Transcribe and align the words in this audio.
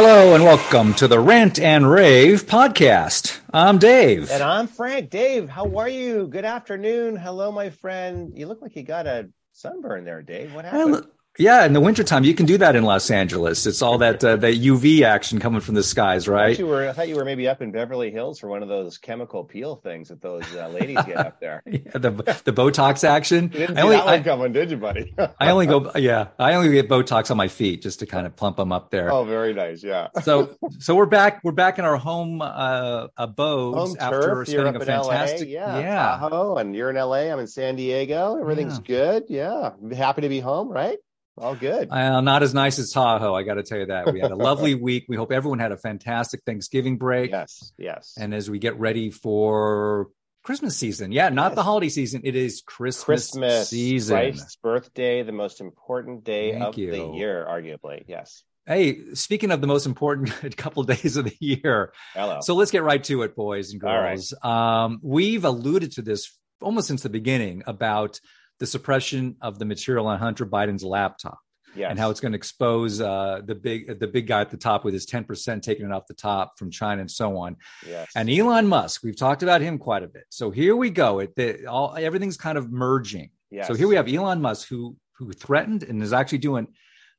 Hello 0.00 0.32
and 0.36 0.44
welcome 0.44 0.94
to 0.94 1.08
the 1.08 1.18
Rant 1.18 1.58
and 1.58 1.90
Rave 1.90 2.46
podcast. 2.46 3.40
I'm 3.52 3.78
Dave. 3.78 4.30
And 4.30 4.44
I'm 4.44 4.68
Frank. 4.68 5.10
Dave, 5.10 5.48
how 5.48 5.76
are 5.76 5.88
you? 5.88 6.28
Good 6.28 6.44
afternoon. 6.44 7.16
Hello, 7.16 7.50
my 7.50 7.70
friend. 7.70 8.30
You 8.32 8.46
look 8.46 8.62
like 8.62 8.76
you 8.76 8.84
got 8.84 9.08
a 9.08 9.28
sunburn 9.50 10.04
there, 10.04 10.22
Dave. 10.22 10.54
What 10.54 10.66
happened? 10.66 11.04
Yeah, 11.38 11.64
in 11.64 11.72
the 11.72 11.80
wintertime, 11.80 12.24
you 12.24 12.34
can 12.34 12.46
do 12.46 12.58
that 12.58 12.74
in 12.74 12.82
Los 12.82 13.12
Angeles. 13.12 13.64
It's 13.64 13.80
all 13.80 13.98
that 13.98 14.24
uh, 14.24 14.34
that 14.36 14.54
UV 14.54 15.02
action 15.02 15.38
coming 15.38 15.60
from 15.60 15.76
the 15.76 15.84
skies, 15.84 16.26
right? 16.26 16.46
I 16.46 16.54
thought, 16.54 16.58
you 16.58 16.66
were, 16.66 16.88
I 16.88 16.92
thought 16.92 17.08
you 17.08 17.14
were 17.14 17.24
maybe 17.24 17.46
up 17.46 17.62
in 17.62 17.70
Beverly 17.70 18.10
Hills 18.10 18.40
for 18.40 18.48
one 18.48 18.60
of 18.60 18.68
those 18.68 18.98
chemical 18.98 19.44
peel 19.44 19.76
things 19.76 20.08
that 20.08 20.20
those 20.20 20.42
uh, 20.56 20.68
ladies 20.68 20.98
get 21.06 21.16
up 21.16 21.38
there. 21.38 21.62
yeah, 21.66 21.92
the 21.92 22.10
the 22.44 22.52
Botox 22.52 23.04
action. 23.04 23.44
You 23.52 23.60
didn't 23.60 23.78
I 23.78 23.82
only, 23.82 23.96
that 23.96 24.06
one 24.06 24.24
coming, 24.24 24.52
did 24.52 24.72
you, 24.72 24.78
buddy? 24.78 25.14
I 25.38 25.50
only 25.50 25.66
go, 25.66 25.92
yeah, 25.94 26.28
I 26.40 26.54
only 26.54 26.72
get 26.72 26.88
Botox 26.88 27.30
on 27.30 27.36
my 27.36 27.46
feet 27.46 27.82
just 27.82 28.00
to 28.00 28.06
kind 28.06 28.26
of 28.26 28.34
plump 28.34 28.56
them 28.56 28.72
up 28.72 28.90
there. 28.90 29.12
Oh, 29.12 29.24
very 29.24 29.54
nice, 29.54 29.84
yeah. 29.84 30.08
so, 30.24 30.56
so 30.80 30.96
we're 30.96 31.06
back. 31.06 31.44
We're 31.44 31.52
back 31.52 31.78
in 31.78 31.84
our 31.84 31.98
home 31.98 32.42
uh, 32.42 33.06
abodes 33.16 33.90
home 33.90 33.96
after 34.00 34.22
turf. 34.22 34.48
spending 34.48 34.74
a 34.74 34.84
fantastic, 34.84 35.46
LA, 35.46 35.52
yeah, 35.52 35.78
yeah. 35.78 36.18
Tahoe, 36.18 36.56
and 36.56 36.74
you're 36.74 36.90
in 36.90 36.96
LA. 36.96 37.30
I'm 37.30 37.38
in 37.38 37.46
San 37.46 37.76
Diego. 37.76 38.40
Everything's 38.40 38.78
yeah. 38.78 38.84
good. 38.86 39.24
Yeah, 39.28 39.70
happy 39.94 40.22
to 40.22 40.28
be 40.28 40.40
home, 40.40 40.68
right? 40.68 40.98
All 41.40 41.54
good. 41.54 41.90
Uh, 41.90 42.20
not 42.20 42.42
as 42.42 42.54
nice 42.54 42.78
as 42.78 42.90
Tahoe, 42.90 43.34
I 43.34 43.42
got 43.42 43.54
to 43.54 43.62
tell 43.62 43.78
you 43.78 43.86
that. 43.86 44.12
We 44.12 44.20
had 44.20 44.30
a 44.30 44.36
lovely 44.36 44.74
week. 44.88 45.06
We 45.08 45.16
hope 45.16 45.32
everyone 45.32 45.58
had 45.58 45.72
a 45.72 45.76
fantastic 45.76 46.42
Thanksgiving 46.44 46.98
break. 46.98 47.30
Yes, 47.30 47.72
yes. 47.78 48.14
And 48.18 48.34
as 48.34 48.50
we 48.50 48.58
get 48.58 48.78
ready 48.78 49.10
for 49.10 50.08
Christmas 50.42 50.76
season, 50.76 51.12
yeah, 51.12 51.28
not 51.28 51.50
yes. 51.50 51.56
the 51.56 51.62
holiday 51.62 51.88
season. 51.88 52.22
It 52.24 52.36
is 52.36 52.62
Christmas, 52.64 53.30
Christmas 53.30 53.70
season. 53.70 54.16
Christ's 54.16 54.56
birthday, 54.56 55.22
the 55.22 55.32
most 55.32 55.60
important 55.60 56.24
day 56.24 56.52
Thank 56.52 56.64
of 56.64 56.78
you. 56.78 56.90
the 56.90 57.06
year, 57.16 57.46
arguably. 57.48 58.04
Yes. 58.06 58.44
Hey, 58.66 59.14
speaking 59.14 59.50
of 59.50 59.62
the 59.62 59.66
most 59.66 59.86
important 59.86 60.56
couple 60.56 60.82
of 60.82 60.88
days 60.88 61.16
of 61.16 61.24
the 61.24 61.36
year, 61.40 61.92
Hello. 62.14 62.40
so 62.42 62.54
let's 62.54 62.70
get 62.70 62.82
right 62.82 63.02
to 63.04 63.22
it, 63.22 63.34
boys 63.34 63.72
and 63.72 63.80
girls. 63.80 64.34
Um, 64.42 65.00
we've 65.02 65.44
alluded 65.44 65.92
to 65.92 66.02
this 66.02 66.38
almost 66.60 66.88
since 66.88 67.02
the 67.02 67.08
beginning 67.08 67.62
about 67.66 68.20
the 68.58 68.66
suppression 68.66 69.36
of 69.40 69.58
the 69.58 69.64
material 69.64 70.06
on 70.06 70.18
Hunter 70.18 70.46
Biden's 70.46 70.84
laptop. 70.84 71.38
Yes. 71.74 71.90
And 71.90 71.98
how 71.98 72.10
it's 72.10 72.18
going 72.18 72.32
to 72.32 72.36
expose 72.36 73.00
uh, 73.00 73.42
the 73.44 73.54
big 73.54 74.00
the 74.00 74.08
big 74.08 74.26
guy 74.26 74.40
at 74.40 74.50
the 74.50 74.56
top 74.56 74.84
with 74.84 74.94
his 74.94 75.06
ten 75.06 75.24
percent 75.24 75.62
taking 75.62 75.86
it 75.86 75.92
off 75.92 76.06
the 76.06 76.14
top 76.14 76.58
from 76.58 76.70
China 76.70 77.02
and 77.02 77.10
so 77.10 77.36
on. 77.36 77.56
Yes. 77.86 78.08
And 78.16 78.28
Elon 78.28 78.66
Musk, 78.66 79.02
we've 79.04 79.16
talked 79.16 79.42
about 79.42 79.60
him 79.60 79.78
quite 79.78 80.02
a 80.02 80.08
bit. 80.08 80.24
So 80.30 80.50
here 80.50 80.74
we 80.74 80.90
go. 80.90 81.20
It 81.20 81.36
the, 81.36 81.66
all 81.66 81.94
everything's 81.96 82.36
kind 82.36 82.58
of 82.58 82.72
merging. 82.72 83.30
Yes. 83.50 83.68
So 83.68 83.74
here 83.74 83.86
we 83.86 83.96
have 83.96 84.08
Elon 84.08 84.40
Musk 84.40 84.66
who 84.68 84.96
who 85.18 85.30
threatened 85.32 85.82
and 85.82 86.02
is 86.02 86.12
actually 86.12 86.38
doing. 86.38 86.68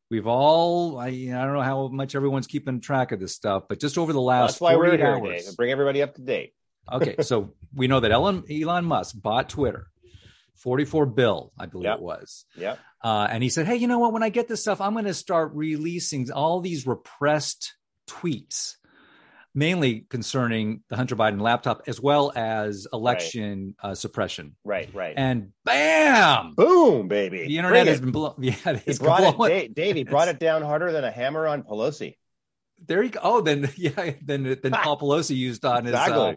We've 0.10 0.28
all 0.28 0.98
I, 0.98 1.08
I 1.08 1.46
don't 1.46 1.54
know 1.54 1.62
how 1.62 1.88
much 1.88 2.16
everyone's 2.16 2.48
keeping 2.48 2.82
track 2.82 3.12
of 3.12 3.20
this 3.20 3.36
stuff, 3.36 3.64
but 3.70 3.80
just 3.80 3.98
over 3.98 4.12
the 4.12 4.22
last 4.22 4.54
that's 4.54 4.62
why 4.62 4.76
we're 4.76 4.98
here, 4.98 5.06
hours, 5.06 5.46
Dave, 5.46 5.56
bring 5.56 5.72
everybody 5.72 6.02
up 6.02 6.16
to 6.16 6.22
date. 6.22 6.54
okay, 6.92 7.16
so 7.22 7.54
we 7.74 7.88
know 7.88 8.00
that 8.00 8.12
Elon 8.12 8.44
Elon 8.50 8.86
Musk 8.86 9.16
bought 9.22 9.48
Twitter 9.48 9.88
44 10.60 11.06
bill, 11.08 11.52
I 11.58 11.66
believe 11.66 11.86
yep. 11.86 11.98
it 11.98 12.02
was. 12.02 12.46
Yeah. 12.56 12.76
Uh, 13.04 13.28
and 13.30 13.42
he 13.42 13.50
said, 13.50 13.66
Hey, 13.66 13.78
you 13.78 13.88
know 13.88 14.00
what? 14.00 14.14
When 14.14 14.24
I 14.24 14.30
get 14.30 14.48
this 14.48 14.62
stuff, 14.62 14.82
I'm 14.82 14.94
going 14.94 15.06
to 15.06 15.14
start 15.14 15.52
releasing 15.54 16.32
all 16.32 16.60
these 16.60 16.86
repressed 16.86 17.74
tweets, 18.08 18.76
mainly 19.56 20.06
concerning 20.10 20.84
the 20.90 20.98
Hunter 20.98 21.16
Biden 21.16 21.42
laptop, 21.42 21.84
as 21.88 22.02
well 22.02 22.32
as 22.36 22.88
election 22.92 23.76
right. 23.82 23.92
uh, 23.92 23.96
suppression. 23.96 24.56
Right, 24.64 24.90
right. 24.94 25.14
And 25.16 25.54
bam, 25.64 26.56
boom, 26.56 27.08
baby. 27.08 27.48
The 27.48 27.58
internet 27.58 27.86
Bring 27.86 27.88
has 27.88 27.98
it. 27.98 28.02
been 28.02 28.12
blown. 28.12 28.36
Yeah, 28.40 28.54
he 28.86 28.94
brought 28.94 29.52
it, 29.52 29.74
Dave, 29.74 29.96
Dave, 29.96 30.08
brought 30.08 30.28
it 30.28 30.40
down 30.40 30.62
harder 30.62 30.92
than 30.92 31.04
a 31.04 31.12
hammer 31.12 31.48
on 31.48 31.64
Pelosi. 31.64 32.16
There 32.86 33.04
you 33.04 33.10
go. 33.10 33.20
Oh, 33.24 33.42
then 33.42 33.70
yeah, 33.78 34.12
then 34.22 34.58
then 34.62 34.72
Paul 34.72 35.00
Pelosi 35.00 35.36
used 35.36 35.64
on 35.66 35.88
exactly. 35.88 36.14
his 36.14 36.34
uh, 36.34 36.36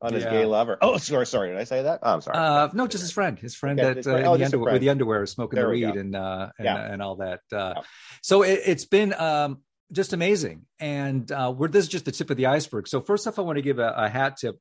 on 0.00 0.12
his 0.12 0.24
yeah. 0.24 0.30
gay 0.30 0.44
lover. 0.44 0.78
Oh, 0.80 0.96
sorry, 0.98 1.26
sorry. 1.26 1.50
Did 1.50 1.58
I 1.58 1.64
say 1.64 1.82
that? 1.82 2.00
Oh, 2.02 2.14
I'm 2.14 2.20
sorry. 2.20 2.38
Uh, 2.38 2.68
no, 2.72 2.86
just 2.86 3.02
his 3.02 3.12
friend, 3.12 3.38
his 3.38 3.54
friend 3.54 3.78
okay, 3.80 4.00
that 4.00 4.06
uh, 4.06 4.28
oh, 4.28 4.36
the 4.36 4.44
under, 4.44 4.58
with 4.58 4.80
the 4.80 4.90
underwear, 4.90 5.26
smoking 5.26 5.56
there 5.56 5.66
the 5.66 5.72
weed 5.72 5.96
and 5.96 6.14
uh, 6.14 6.50
and, 6.58 6.64
yeah. 6.64 6.92
and 6.92 7.02
all 7.02 7.16
that. 7.16 7.40
Uh, 7.52 7.74
yeah. 7.76 7.82
So 8.22 8.42
it, 8.42 8.64
has 8.64 8.84
been 8.84 9.12
um, 9.14 9.58
just 9.92 10.12
amazing, 10.12 10.66
and 10.78 11.30
uh, 11.32 11.52
we're 11.56 11.68
this 11.68 11.84
is 11.84 11.90
just 11.90 12.04
the 12.04 12.12
tip 12.12 12.30
of 12.30 12.36
the 12.36 12.46
iceberg. 12.46 12.88
So 12.88 13.00
first 13.00 13.26
off, 13.26 13.38
I 13.38 13.42
want 13.42 13.56
to 13.56 13.62
give 13.62 13.78
a, 13.78 13.92
a, 13.96 14.08
hat 14.08 14.36
tip 14.36 14.56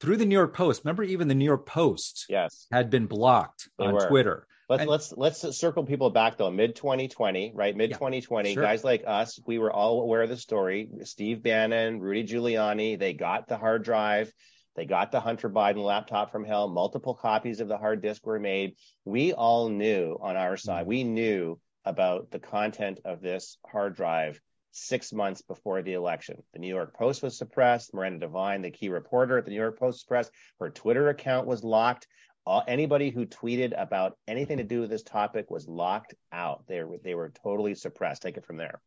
through 0.00 0.16
the 0.16 0.26
New 0.26 0.36
York 0.36 0.54
Post. 0.54 0.82
Remember, 0.84 1.02
even 1.02 1.28
the 1.28 1.34
New 1.34 1.44
York 1.44 1.66
Post, 1.66 2.26
yes, 2.28 2.66
had 2.72 2.90
been 2.90 3.06
blocked 3.06 3.68
they 3.78 3.86
on 3.86 3.94
were. 3.94 4.08
Twitter. 4.08 4.46
Let's 4.68 4.80
and, 4.80 4.90
let's 4.90 5.12
let's 5.42 5.58
circle 5.58 5.84
people 5.84 6.08
back 6.08 6.38
though. 6.38 6.50
Mid 6.50 6.76
2020, 6.76 7.52
right? 7.54 7.76
Mid 7.76 7.90
2020, 7.90 8.54
sure. 8.54 8.62
guys 8.62 8.82
like 8.82 9.04
us, 9.06 9.38
we 9.46 9.58
were 9.58 9.72
all 9.72 10.00
aware 10.00 10.22
of 10.22 10.30
the 10.30 10.36
story. 10.36 10.88
Steve 11.02 11.42
Bannon, 11.42 12.00
Rudy 12.00 12.24
Giuliani, 12.24 12.98
they 12.98 13.12
got 13.12 13.48
the 13.48 13.58
hard 13.58 13.84
drive 13.84 14.32
they 14.74 14.84
got 14.86 15.12
the 15.12 15.20
Hunter 15.20 15.50
Biden 15.50 15.84
laptop 15.84 16.32
from 16.32 16.44
hell. 16.44 16.68
Multiple 16.68 17.14
copies 17.14 17.60
of 17.60 17.68
the 17.68 17.78
hard 17.78 18.02
disk 18.02 18.24
were 18.26 18.40
made. 18.40 18.76
We 19.04 19.32
all 19.32 19.68
knew 19.68 20.18
on 20.20 20.36
our 20.36 20.56
side, 20.56 20.86
we 20.86 21.04
knew 21.04 21.58
about 21.84 22.30
the 22.30 22.38
content 22.38 23.00
of 23.04 23.20
this 23.20 23.58
hard 23.66 23.96
drive 23.96 24.40
six 24.70 25.12
months 25.12 25.42
before 25.42 25.82
the 25.82 25.92
election. 25.92 26.42
The 26.54 26.58
New 26.58 26.68
York 26.68 26.94
Post 26.94 27.22
was 27.22 27.36
suppressed. 27.36 27.92
Miranda 27.92 28.26
Devine, 28.26 28.62
the 28.62 28.70
key 28.70 28.88
reporter 28.88 29.38
at 29.38 29.44
the 29.44 29.50
New 29.50 29.58
York 29.58 29.78
Post, 29.78 30.00
suppressed. 30.00 30.32
Her 30.58 30.70
Twitter 30.70 31.08
account 31.10 31.46
was 31.46 31.62
locked. 31.62 32.06
Uh, 32.46 32.62
anybody 32.66 33.10
who 33.10 33.26
tweeted 33.26 33.80
about 33.80 34.16
anything 34.26 34.58
to 34.58 34.64
do 34.64 34.80
with 34.80 34.90
this 34.90 35.02
topic 35.02 35.50
was 35.50 35.68
locked 35.68 36.14
out. 36.32 36.64
They 36.66 36.82
were, 36.82 36.96
they 37.04 37.14
were 37.14 37.32
totally 37.42 37.74
suppressed. 37.74 38.22
Take 38.22 38.36
it 38.36 38.46
from 38.46 38.56
there. 38.56 38.80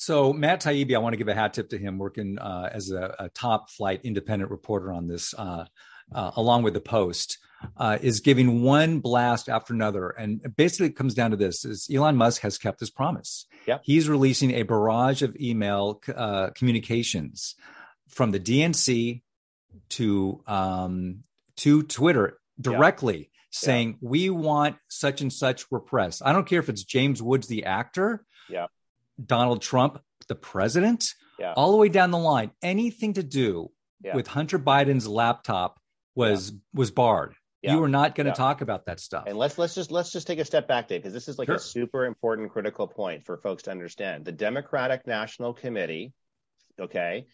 So 0.00 0.32
Matt 0.32 0.62
Taibbi, 0.62 0.94
I 0.94 0.98
want 0.98 1.12
to 1.12 1.18
give 1.18 1.28
a 1.28 1.34
hat 1.34 1.52
tip 1.52 1.68
to 1.68 1.78
him, 1.78 1.98
working 1.98 2.38
uh, 2.38 2.70
as 2.72 2.90
a, 2.90 3.14
a, 3.18 3.28
top 3.28 3.68
flight 3.68 4.00
independent 4.02 4.50
reporter 4.50 4.94
on 4.94 5.08
this, 5.08 5.34
uh, 5.34 5.66
uh, 6.10 6.30
along 6.36 6.62
with 6.62 6.72
the 6.72 6.80
Post, 6.80 7.36
uh, 7.76 7.98
is 8.00 8.20
giving 8.20 8.62
one 8.62 9.00
blast 9.00 9.50
after 9.50 9.74
another, 9.74 10.08
and 10.08 10.40
basically 10.56 10.86
it 10.86 10.96
comes 10.96 11.12
down 11.12 11.32
to 11.32 11.36
this: 11.36 11.66
is 11.66 11.86
Elon 11.94 12.16
Musk 12.16 12.40
has 12.40 12.56
kept 12.56 12.80
his 12.80 12.88
promise. 12.88 13.44
Yep. 13.66 13.82
he's 13.84 14.08
releasing 14.08 14.52
a 14.52 14.62
barrage 14.62 15.20
of 15.20 15.36
email 15.36 16.00
uh, 16.16 16.48
communications 16.54 17.54
from 18.08 18.30
the 18.30 18.40
DNC 18.40 19.20
to 19.90 20.42
um, 20.46 21.24
to 21.56 21.82
Twitter 21.82 22.40
directly. 22.58 23.18
Yep. 23.18 23.26
Saying 23.50 23.98
we 24.00 24.30
want 24.30 24.76
such 24.88 25.20
and 25.20 25.30
such 25.30 25.66
repressed. 25.70 26.22
I 26.24 26.32
don't 26.32 26.46
care 26.46 26.60
if 26.60 26.70
it's 26.70 26.84
James 26.84 27.20
Woods, 27.20 27.48
the 27.48 27.64
actor, 27.64 28.24
yeah 28.48 28.68
Donald 29.24 29.62
Trump, 29.62 30.00
the 30.28 30.34
president, 30.34 31.14
yeah. 31.38 31.52
all 31.56 31.72
the 31.72 31.76
way 31.76 31.88
down 31.88 32.10
the 32.10 32.18
line, 32.18 32.50
anything 32.62 33.14
to 33.14 33.22
do 33.22 33.70
yeah. 34.02 34.14
with 34.14 34.26
Hunter 34.26 34.58
Biden's 34.58 35.06
laptop 35.06 35.80
was 36.14 36.50
yeah. 36.50 36.58
was 36.74 36.90
barred. 36.90 37.34
You 37.62 37.78
were 37.78 37.88
not 37.88 38.14
going 38.14 38.26
to 38.26 38.32
talk 38.32 38.62
about 38.62 38.86
that 38.86 39.00
stuff. 39.00 39.24
And 39.26 39.36
let's 39.36 39.58
let's 39.58 39.74
just 39.74 39.90
let's 39.90 40.10
just 40.12 40.26
take 40.26 40.38
a 40.38 40.46
step 40.46 40.66
back, 40.66 40.88
Dave, 40.88 41.02
because 41.02 41.12
this 41.12 41.28
is 41.28 41.38
like 41.38 41.46
sure. 41.46 41.56
a 41.56 41.60
super 41.60 42.06
important 42.06 42.52
critical 42.52 42.86
point 42.86 43.26
for 43.26 43.36
folks 43.36 43.64
to 43.64 43.70
understand. 43.70 44.24
The 44.24 44.32
Democratic 44.32 45.06
National 45.06 45.52
Committee, 45.52 46.14
okay, 46.80 47.26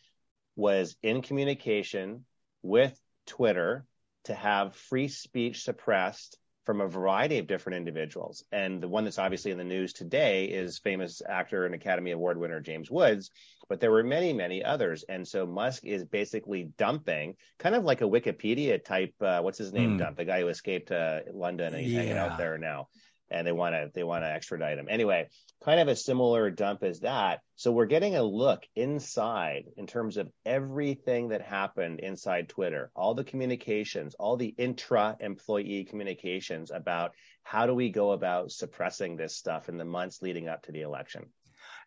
was 0.56 0.96
in 1.02 1.22
communication 1.22 2.24
with 2.62 2.98
Twitter 3.26 3.84
to 4.24 4.34
have 4.34 4.74
free 4.74 5.06
speech 5.06 5.62
suppressed 5.62 6.36
from 6.66 6.80
a 6.80 6.88
variety 6.88 7.38
of 7.38 7.46
different 7.46 7.76
individuals. 7.76 8.44
And 8.50 8.82
the 8.82 8.88
one 8.88 9.04
that's 9.04 9.20
obviously 9.20 9.52
in 9.52 9.58
the 9.58 9.64
news 9.64 9.92
today 9.92 10.46
is 10.46 10.78
famous 10.78 11.22
actor 11.26 11.64
and 11.64 11.74
Academy 11.74 12.10
Award 12.10 12.38
winner 12.38 12.60
James 12.60 12.90
Woods, 12.90 13.30
but 13.68 13.78
there 13.80 13.92
were 13.92 14.02
many, 14.02 14.32
many 14.32 14.64
others. 14.64 15.04
And 15.08 15.26
so 15.26 15.46
Musk 15.46 15.84
is 15.84 16.04
basically 16.04 16.72
dumping, 16.76 17.36
kind 17.58 17.76
of 17.76 17.84
like 17.84 18.02
a 18.02 18.04
Wikipedia 18.04 18.84
type, 18.84 19.14
uh, 19.20 19.40
what's 19.40 19.58
his 19.58 19.72
name, 19.72 19.94
mm. 19.94 19.98
dump, 20.00 20.16
the 20.16 20.24
guy 20.24 20.40
who 20.40 20.48
escaped 20.48 20.90
uh, 20.90 21.20
London 21.32 21.72
and 21.72 21.84
he's 21.84 21.92
yeah. 21.92 22.00
hanging 22.00 22.18
out 22.18 22.36
there 22.36 22.58
now 22.58 22.88
and 23.30 23.46
they 23.46 23.52
want 23.52 23.74
to 23.74 23.90
they 23.94 24.04
want 24.04 24.24
to 24.24 24.30
extradite 24.30 24.78
him. 24.78 24.86
Anyway, 24.88 25.28
kind 25.64 25.80
of 25.80 25.88
a 25.88 25.96
similar 25.96 26.50
dump 26.50 26.82
as 26.82 27.00
that. 27.00 27.40
So 27.56 27.72
we're 27.72 27.86
getting 27.86 28.16
a 28.16 28.22
look 28.22 28.62
inside 28.74 29.64
in 29.76 29.86
terms 29.86 30.16
of 30.16 30.30
everything 30.44 31.28
that 31.28 31.42
happened 31.42 32.00
inside 32.00 32.48
Twitter, 32.48 32.90
all 32.94 33.14
the 33.14 33.24
communications, 33.24 34.14
all 34.14 34.36
the 34.36 34.54
intra 34.58 35.16
employee 35.20 35.84
communications 35.84 36.70
about 36.70 37.12
how 37.42 37.66
do 37.66 37.74
we 37.74 37.90
go 37.90 38.12
about 38.12 38.50
suppressing 38.50 39.16
this 39.16 39.36
stuff 39.36 39.68
in 39.68 39.78
the 39.78 39.84
months 39.84 40.22
leading 40.22 40.48
up 40.48 40.62
to 40.62 40.72
the 40.72 40.82
election. 40.82 41.26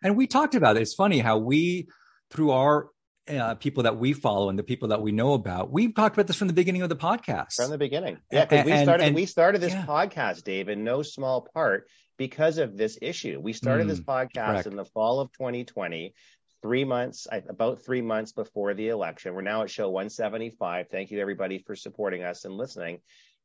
And 0.01 0.15
we 0.15 0.27
talked 0.27 0.55
about 0.55 0.77
it. 0.77 0.81
It's 0.81 0.95
funny 0.95 1.19
how 1.19 1.37
we 1.37 1.87
through 2.29 2.51
our 2.51 2.89
uh, 3.29 3.55
people 3.55 3.83
that 3.83 3.97
we 3.97 4.13
follow 4.13 4.49
and 4.49 4.57
the 4.57 4.63
people 4.63 4.89
that 4.89 5.01
we 5.01 5.11
know 5.11 5.33
about. 5.33 5.71
We've 5.71 5.93
talked 5.93 6.15
about 6.15 6.27
this 6.27 6.35
from 6.35 6.47
the 6.47 6.53
beginning 6.53 6.81
of 6.81 6.89
the 6.89 6.95
podcast. 6.95 7.55
From 7.55 7.69
the 7.69 7.77
beginning, 7.77 8.17
yeah. 8.31 8.45
Because 8.45 8.65
we 8.65 8.77
started 8.83 9.03
and, 9.05 9.15
we 9.15 9.25
started 9.25 9.61
this 9.61 9.73
yeah. 9.73 9.85
podcast, 9.85 10.43
Dave, 10.43 10.69
in 10.69 10.83
no 10.83 11.01
small 11.01 11.47
part 11.53 11.87
because 12.17 12.57
of 12.57 12.77
this 12.77 12.97
issue. 13.01 13.39
We 13.39 13.53
started 13.53 13.87
mm, 13.87 13.89
this 13.89 14.01
podcast 14.01 14.33
correct. 14.33 14.67
in 14.67 14.75
the 14.75 14.85
fall 14.85 15.19
of 15.19 15.31
2020, 15.33 16.13
three 16.61 16.83
months, 16.83 17.27
about 17.31 17.81
three 17.81 18.01
months 18.01 18.31
before 18.31 18.73
the 18.73 18.89
election. 18.89 19.33
We're 19.33 19.41
now 19.41 19.63
at 19.63 19.69
show 19.69 19.89
175. 19.89 20.87
Thank 20.89 21.11
you 21.11 21.19
everybody 21.19 21.59
for 21.59 21.75
supporting 21.75 22.23
us 22.23 22.45
and 22.45 22.55
listening. 22.55 22.99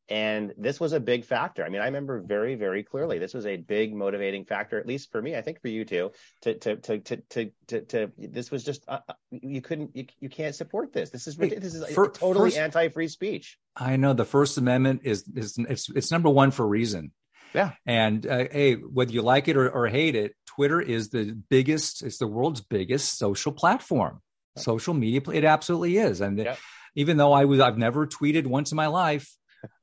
And 0.08 0.52
this 0.58 0.78
was 0.78 0.92
a 0.92 1.00
big 1.00 1.24
factor. 1.24 1.64
I 1.64 1.70
mean, 1.70 1.80
I 1.80 1.86
remember 1.86 2.20
very, 2.20 2.56
very 2.56 2.82
clearly. 2.82 3.18
This 3.18 3.32
was 3.32 3.46
a 3.46 3.56
big 3.56 3.94
motivating 3.94 4.44
factor, 4.44 4.78
at 4.78 4.86
least 4.86 5.10
for 5.10 5.22
me. 5.22 5.34
I 5.34 5.40
think 5.40 5.62
for 5.62 5.68
you 5.68 5.86
too. 5.86 6.12
To 6.42 6.54
to 6.54 6.76
to 6.76 6.98
to 6.98 7.16
to 7.16 7.50
to, 7.68 7.80
to 7.80 8.12
this 8.18 8.50
was 8.50 8.64
just 8.64 8.84
uh, 8.86 8.98
uh 9.08 9.14
you 9.30 9.62
couldn't 9.62 9.96
you, 9.96 10.06
you 10.20 10.28
can't 10.28 10.54
support 10.54 10.92
this. 10.92 11.08
This 11.08 11.26
is 11.26 11.36
this 11.36 11.74
is 11.74 11.88
for, 11.94 12.10
totally 12.10 12.50
first, 12.50 12.58
anti-free 12.58 13.08
speech. 13.08 13.58
I 13.76 13.96
know 13.96 14.12
the 14.12 14.26
First 14.26 14.58
Amendment 14.58 15.00
is 15.04 15.24
is 15.34 15.56
it's 15.56 15.88
it's 15.88 16.10
number 16.10 16.28
one 16.28 16.50
for 16.50 16.64
a 16.64 16.68
reason. 16.68 17.12
Yeah. 17.54 17.70
And 17.86 18.26
uh, 18.26 18.44
hey, 18.50 18.74
whether 18.74 19.12
you 19.12 19.22
like 19.22 19.48
it 19.48 19.56
or, 19.56 19.70
or 19.70 19.86
hate 19.86 20.16
it, 20.16 20.34
Twitter 20.46 20.82
is 20.82 21.08
the 21.08 21.32
biggest. 21.48 22.02
It's 22.02 22.18
the 22.18 22.26
world's 22.26 22.60
biggest 22.60 23.16
social 23.16 23.52
platform, 23.52 24.20
social 24.58 24.92
media. 24.92 25.22
It 25.32 25.44
absolutely 25.44 25.96
is. 25.96 26.20
And 26.20 26.36
yeah. 26.36 26.56
even 26.94 27.16
though 27.16 27.32
I 27.32 27.46
was, 27.46 27.60
I've 27.60 27.78
never 27.78 28.06
tweeted 28.06 28.46
once 28.46 28.70
in 28.70 28.76
my 28.76 28.88
life 28.88 29.30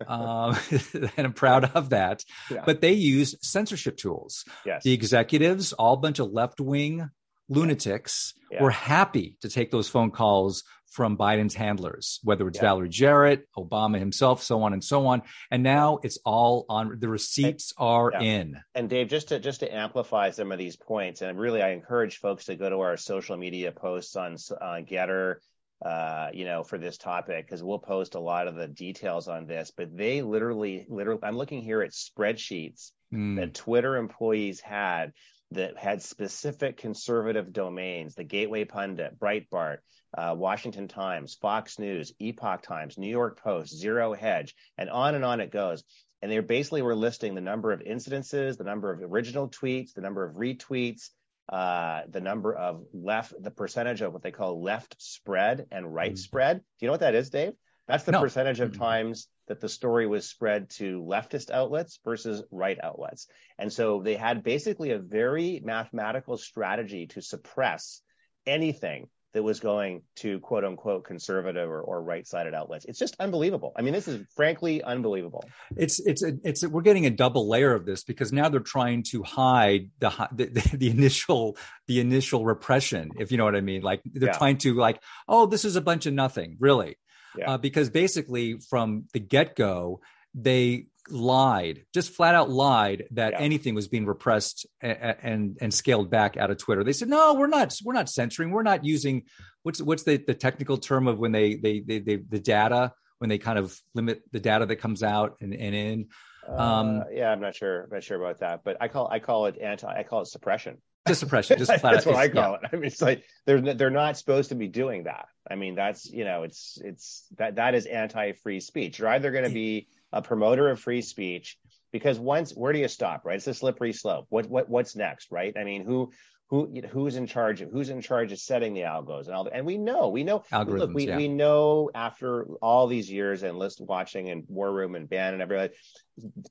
um, 0.07 0.57
and 0.93 1.27
I'm 1.27 1.33
proud 1.33 1.71
of 1.75 1.89
that. 1.89 2.23
Yeah. 2.49 2.63
But 2.65 2.81
they 2.81 2.93
use 2.93 3.35
censorship 3.41 3.97
tools. 3.97 4.45
Yes. 4.65 4.83
The 4.83 4.93
executives, 4.93 5.73
all 5.73 5.97
bunch 5.97 6.19
of 6.19 6.31
left 6.31 6.59
wing 6.59 7.09
lunatics, 7.49 8.33
yeah. 8.49 8.63
were 8.63 8.71
happy 8.71 9.37
to 9.41 9.49
take 9.49 9.71
those 9.71 9.89
phone 9.89 10.11
calls 10.11 10.63
from 10.91 11.17
Biden's 11.17 11.55
handlers, 11.55 12.19
whether 12.21 12.47
it's 12.49 12.57
yeah. 12.57 12.63
Valerie 12.63 12.89
Jarrett, 12.89 13.47
Obama 13.57 13.97
himself, 13.97 14.43
so 14.43 14.63
on 14.63 14.73
and 14.73 14.83
so 14.83 15.07
on. 15.07 15.21
And 15.49 15.63
now 15.63 15.99
it's 16.03 16.17
all 16.25 16.65
on 16.67 16.97
the 16.99 17.07
receipts 17.07 17.73
are 17.77 18.11
yeah. 18.13 18.19
in. 18.19 18.57
And 18.75 18.89
Dave, 18.89 19.07
just 19.07 19.29
to 19.29 19.39
just 19.39 19.61
to 19.61 19.73
amplify 19.73 20.31
some 20.31 20.51
of 20.51 20.57
these 20.57 20.75
points, 20.75 21.21
and 21.21 21.39
really 21.39 21.61
I 21.61 21.69
encourage 21.71 22.17
folks 22.17 22.45
to 22.45 22.55
go 22.55 22.69
to 22.69 22.81
our 22.81 22.97
social 22.97 23.37
media 23.37 23.71
posts 23.71 24.17
on 24.17 24.33
uh, 24.33 24.81
Gettr 24.81 25.35
uh, 25.81 26.29
you 26.33 26.45
know, 26.45 26.63
for 26.63 26.77
this 26.77 26.97
topic 26.97 27.45
because 27.45 27.63
we'll 27.63 27.79
post 27.79 28.15
a 28.15 28.19
lot 28.19 28.47
of 28.47 28.55
the 28.55 28.67
details 28.67 29.27
on 29.27 29.47
this. 29.47 29.71
But 29.75 29.95
they 29.95 30.21
literally, 30.21 30.85
literally, 30.89 31.21
I'm 31.23 31.37
looking 31.37 31.61
here 31.61 31.81
at 31.81 31.91
spreadsheets 31.91 32.91
mm. 33.13 33.37
that 33.37 33.53
Twitter 33.53 33.95
employees 33.95 34.59
had 34.59 35.13
that 35.51 35.77
had 35.77 36.01
specific 36.01 36.77
conservative 36.77 37.51
domains: 37.51 38.15
the 38.15 38.23
Gateway 38.23 38.65
Pundit, 38.65 39.19
Breitbart, 39.19 39.77
uh, 40.15 40.35
Washington 40.37 40.87
Times, 40.87 41.35
Fox 41.41 41.79
News, 41.79 42.13
Epoch 42.19 42.61
Times, 42.61 42.97
New 42.97 43.09
York 43.09 43.41
Post, 43.41 43.75
Zero 43.75 44.13
Hedge, 44.13 44.55
and 44.77 44.89
on 44.89 45.15
and 45.15 45.25
on 45.25 45.39
it 45.39 45.51
goes. 45.51 45.83
And 46.21 46.31
they 46.31 46.39
basically 46.39 46.83
were 46.83 46.95
listing 46.95 47.33
the 47.33 47.41
number 47.41 47.71
of 47.71 47.79
incidences, 47.79 48.55
the 48.55 48.63
number 48.63 48.91
of 48.91 49.01
original 49.01 49.49
tweets, 49.49 49.93
the 49.93 50.01
number 50.01 50.23
of 50.23 50.35
retweets, 50.35 51.09
uh, 51.51 52.01
the 52.09 52.21
number 52.21 52.53
of 52.53 52.85
left, 52.93 53.33
the 53.41 53.51
percentage 53.51 54.01
of 54.01 54.13
what 54.13 54.23
they 54.23 54.31
call 54.31 54.63
left 54.63 54.95
spread 54.99 55.67
and 55.71 55.93
right 55.93 56.13
mm-hmm. 56.13 56.17
spread. 56.17 56.57
Do 56.57 56.63
you 56.79 56.87
know 56.87 56.93
what 56.93 57.01
that 57.01 57.15
is, 57.15 57.29
Dave? 57.29 57.53
That's 57.87 58.05
the 58.05 58.13
no. 58.13 58.21
percentage 58.21 58.61
of 58.61 58.77
times 58.77 59.27
that 59.47 59.59
the 59.59 59.67
story 59.67 60.07
was 60.07 60.29
spread 60.29 60.69
to 60.69 61.01
leftist 61.01 61.51
outlets 61.51 61.99
versus 62.05 62.41
right 62.51 62.77
outlets. 62.81 63.27
And 63.57 63.73
so 63.73 64.01
they 64.01 64.15
had 64.15 64.43
basically 64.43 64.91
a 64.91 64.99
very 64.99 65.61
mathematical 65.63 66.37
strategy 66.37 67.07
to 67.07 67.21
suppress 67.21 68.01
anything 68.45 69.09
that 69.33 69.43
was 69.43 69.59
going 69.59 70.01
to 70.17 70.39
quote 70.39 70.65
unquote 70.65 71.05
conservative 71.05 71.69
or, 71.69 71.81
or 71.81 72.03
right 72.03 72.27
sided 72.27 72.53
outlets. 72.53 72.85
It's 72.85 72.99
just 72.99 73.15
unbelievable. 73.19 73.71
I 73.75 73.81
mean, 73.81 73.93
this 73.93 74.07
is 74.07 74.25
frankly 74.35 74.83
unbelievable. 74.83 75.43
It's 75.75 75.99
it's 75.99 76.23
a, 76.23 76.33
it's 76.43 76.63
a, 76.63 76.69
we're 76.69 76.81
getting 76.81 77.05
a 77.05 77.09
double 77.09 77.47
layer 77.47 77.73
of 77.73 77.85
this 77.85 78.03
because 78.03 78.33
now 78.33 78.49
they're 78.49 78.59
trying 78.59 79.03
to 79.11 79.23
hide 79.23 79.89
the 79.99 80.09
the, 80.31 80.77
the 80.77 80.89
initial 80.89 81.57
the 81.87 81.99
initial 81.99 82.45
repression, 82.45 83.11
if 83.19 83.31
you 83.31 83.37
know 83.37 83.45
what 83.45 83.55
I 83.55 83.61
mean. 83.61 83.81
Like 83.81 84.01
they're 84.05 84.29
yeah. 84.29 84.37
trying 84.37 84.57
to 84.59 84.73
like, 84.73 85.01
oh, 85.27 85.45
this 85.45 85.65
is 85.65 85.75
a 85.75 85.81
bunch 85.81 86.05
of 86.05 86.13
nothing, 86.13 86.57
really, 86.59 86.97
yeah. 87.37 87.51
uh, 87.51 87.57
because 87.57 87.89
basically 87.89 88.59
from 88.69 89.05
the 89.13 89.19
get 89.19 89.55
go 89.55 90.01
they 90.33 90.85
lied, 91.09 91.85
just 91.93 92.11
flat 92.11 92.35
out 92.35 92.49
lied 92.49 93.05
that 93.11 93.33
yeah. 93.33 93.39
anything 93.39 93.75
was 93.75 93.87
being 93.87 94.05
repressed 94.05 94.65
and, 94.81 95.15
and, 95.21 95.57
and 95.61 95.73
scaled 95.73 96.09
back 96.09 96.37
out 96.37 96.51
of 96.51 96.57
Twitter. 96.57 96.83
They 96.83 96.93
said, 96.93 97.09
"No, 97.09 97.33
we're 97.33 97.47
not. 97.47 97.75
We're 97.83 97.93
not 97.93 98.09
censoring. 98.09 98.51
We're 98.51 98.63
not 98.63 98.85
using 98.85 99.23
what's 99.63 99.81
what's 99.81 100.03
the, 100.03 100.17
the 100.17 100.33
technical 100.33 100.77
term 100.77 101.07
of 101.07 101.19
when 101.19 101.31
they, 101.31 101.55
they 101.55 101.79
they 101.79 101.99
they 101.99 102.15
the 102.17 102.39
data 102.39 102.93
when 103.19 103.29
they 103.29 103.37
kind 103.37 103.59
of 103.59 103.77
limit 103.93 104.21
the 104.31 104.39
data 104.39 104.65
that 104.65 104.77
comes 104.77 105.03
out 105.03 105.37
and, 105.41 105.53
and 105.53 105.75
in." 105.75 106.07
Um, 106.47 107.01
uh, 107.01 107.03
yeah, 107.11 107.31
I'm 107.31 107.41
not 107.41 107.55
sure. 107.55 107.83
I'm 107.83 107.89
not 107.91 108.03
sure 108.03 108.21
about 108.21 108.39
that, 108.39 108.63
but 108.63 108.77
I 108.81 108.87
call 108.87 109.07
I 109.09 109.19
call 109.19 109.45
it 109.47 109.57
anti. 109.59 109.87
I 109.87 110.03
call 110.03 110.21
it 110.21 110.27
suppression. 110.27 110.77
Just 111.07 111.19
suppression. 111.19 111.57
Just 111.57 111.73
flat 111.79 111.93
that's 111.93 112.05
what 112.05 112.15
I 112.15 112.29
call 112.29 112.51
yeah. 112.51 112.57
it. 112.63 112.69
I 112.73 112.75
mean, 112.75 112.85
it's 112.85 113.01
like 113.01 113.23
they're 113.45 113.61
they're 113.61 113.89
not 113.89 114.17
supposed 114.17 114.49
to 114.49 114.55
be 114.55 114.67
doing 114.67 115.03
that. 115.03 115.27
I 115.49 115.55
mean, 115.55 115.75
that's 115.75 116.05
you 116.05 116.25
know, 116.25 116.43
it's 116.43 116.79
it's 116.83 117.25
that 117.37 117.55
that 117.55 117.75
is 117.75 117.85
anti 117.85 118.33
free 118.33 118.59
speech. 118.59 118.99
You're 118.99 119.09
either 119.09 119.31
going 119.31 119.45
to 119.45 119.53
be 119.53 119.87
a 120.11 120.21
promoter 120.21 120.69
of 120.69 120.79
free 120.79 121.01
speech 121.01 121.57
because 121.91 122.19
once 122.19 122.51
where 122.51 122.73
do 122.73 122.79
you 122.79 122.87
stop 122.87 123.25
right 123.25 123.37
it's 123.37 123.47
a 123.47 123.53
slippery 123.53 123.93
slope 123.93 124.25
what 124.29 124.49
what 124.49 124.69
what's 124.69 124.95
next 124.95 125.31
right 125.31 125.55
i 125.57 125.63
mean 125.63 125.85
who 125.85 126.11
who 126.49 126.81
who's 126.89 127.15
in 127.15 127.25
charge 127.25 127.61
of 127.61 127.69
who's 127.71 127.89
in 127.89 128.01
charge 128.01 128.31
of 128.31 128.39
setting 128.39 128.73
the 128.73 128.81
algos 128.81 129.27
and 129.27 129.35
all 129.35 129.45
that 129.45 129.53
and 129.53 129.65
we 129.65 129.77
know 129.77 130.09
we 130.09 130.23
know 130.23 130.43
Algorithms, 130.51 130.79
look 130.79 130.93
we, 130.93 131.07
yeah. 131.07 131.17
we 131.17 131.27
know 131.27 131.89
after 131.95 132.45
all 132.61 132.87
these 132.87 133.09
years 133.09 133.43
and 133.43 133.57
list 133.57 133.79
watching 133.81 134.29
and 134.29 134.43
war 134.47 134.71
room 134.71 134.95
and 134.95 135.09
Bannon 135.09 135.41
everything 135.41 135.69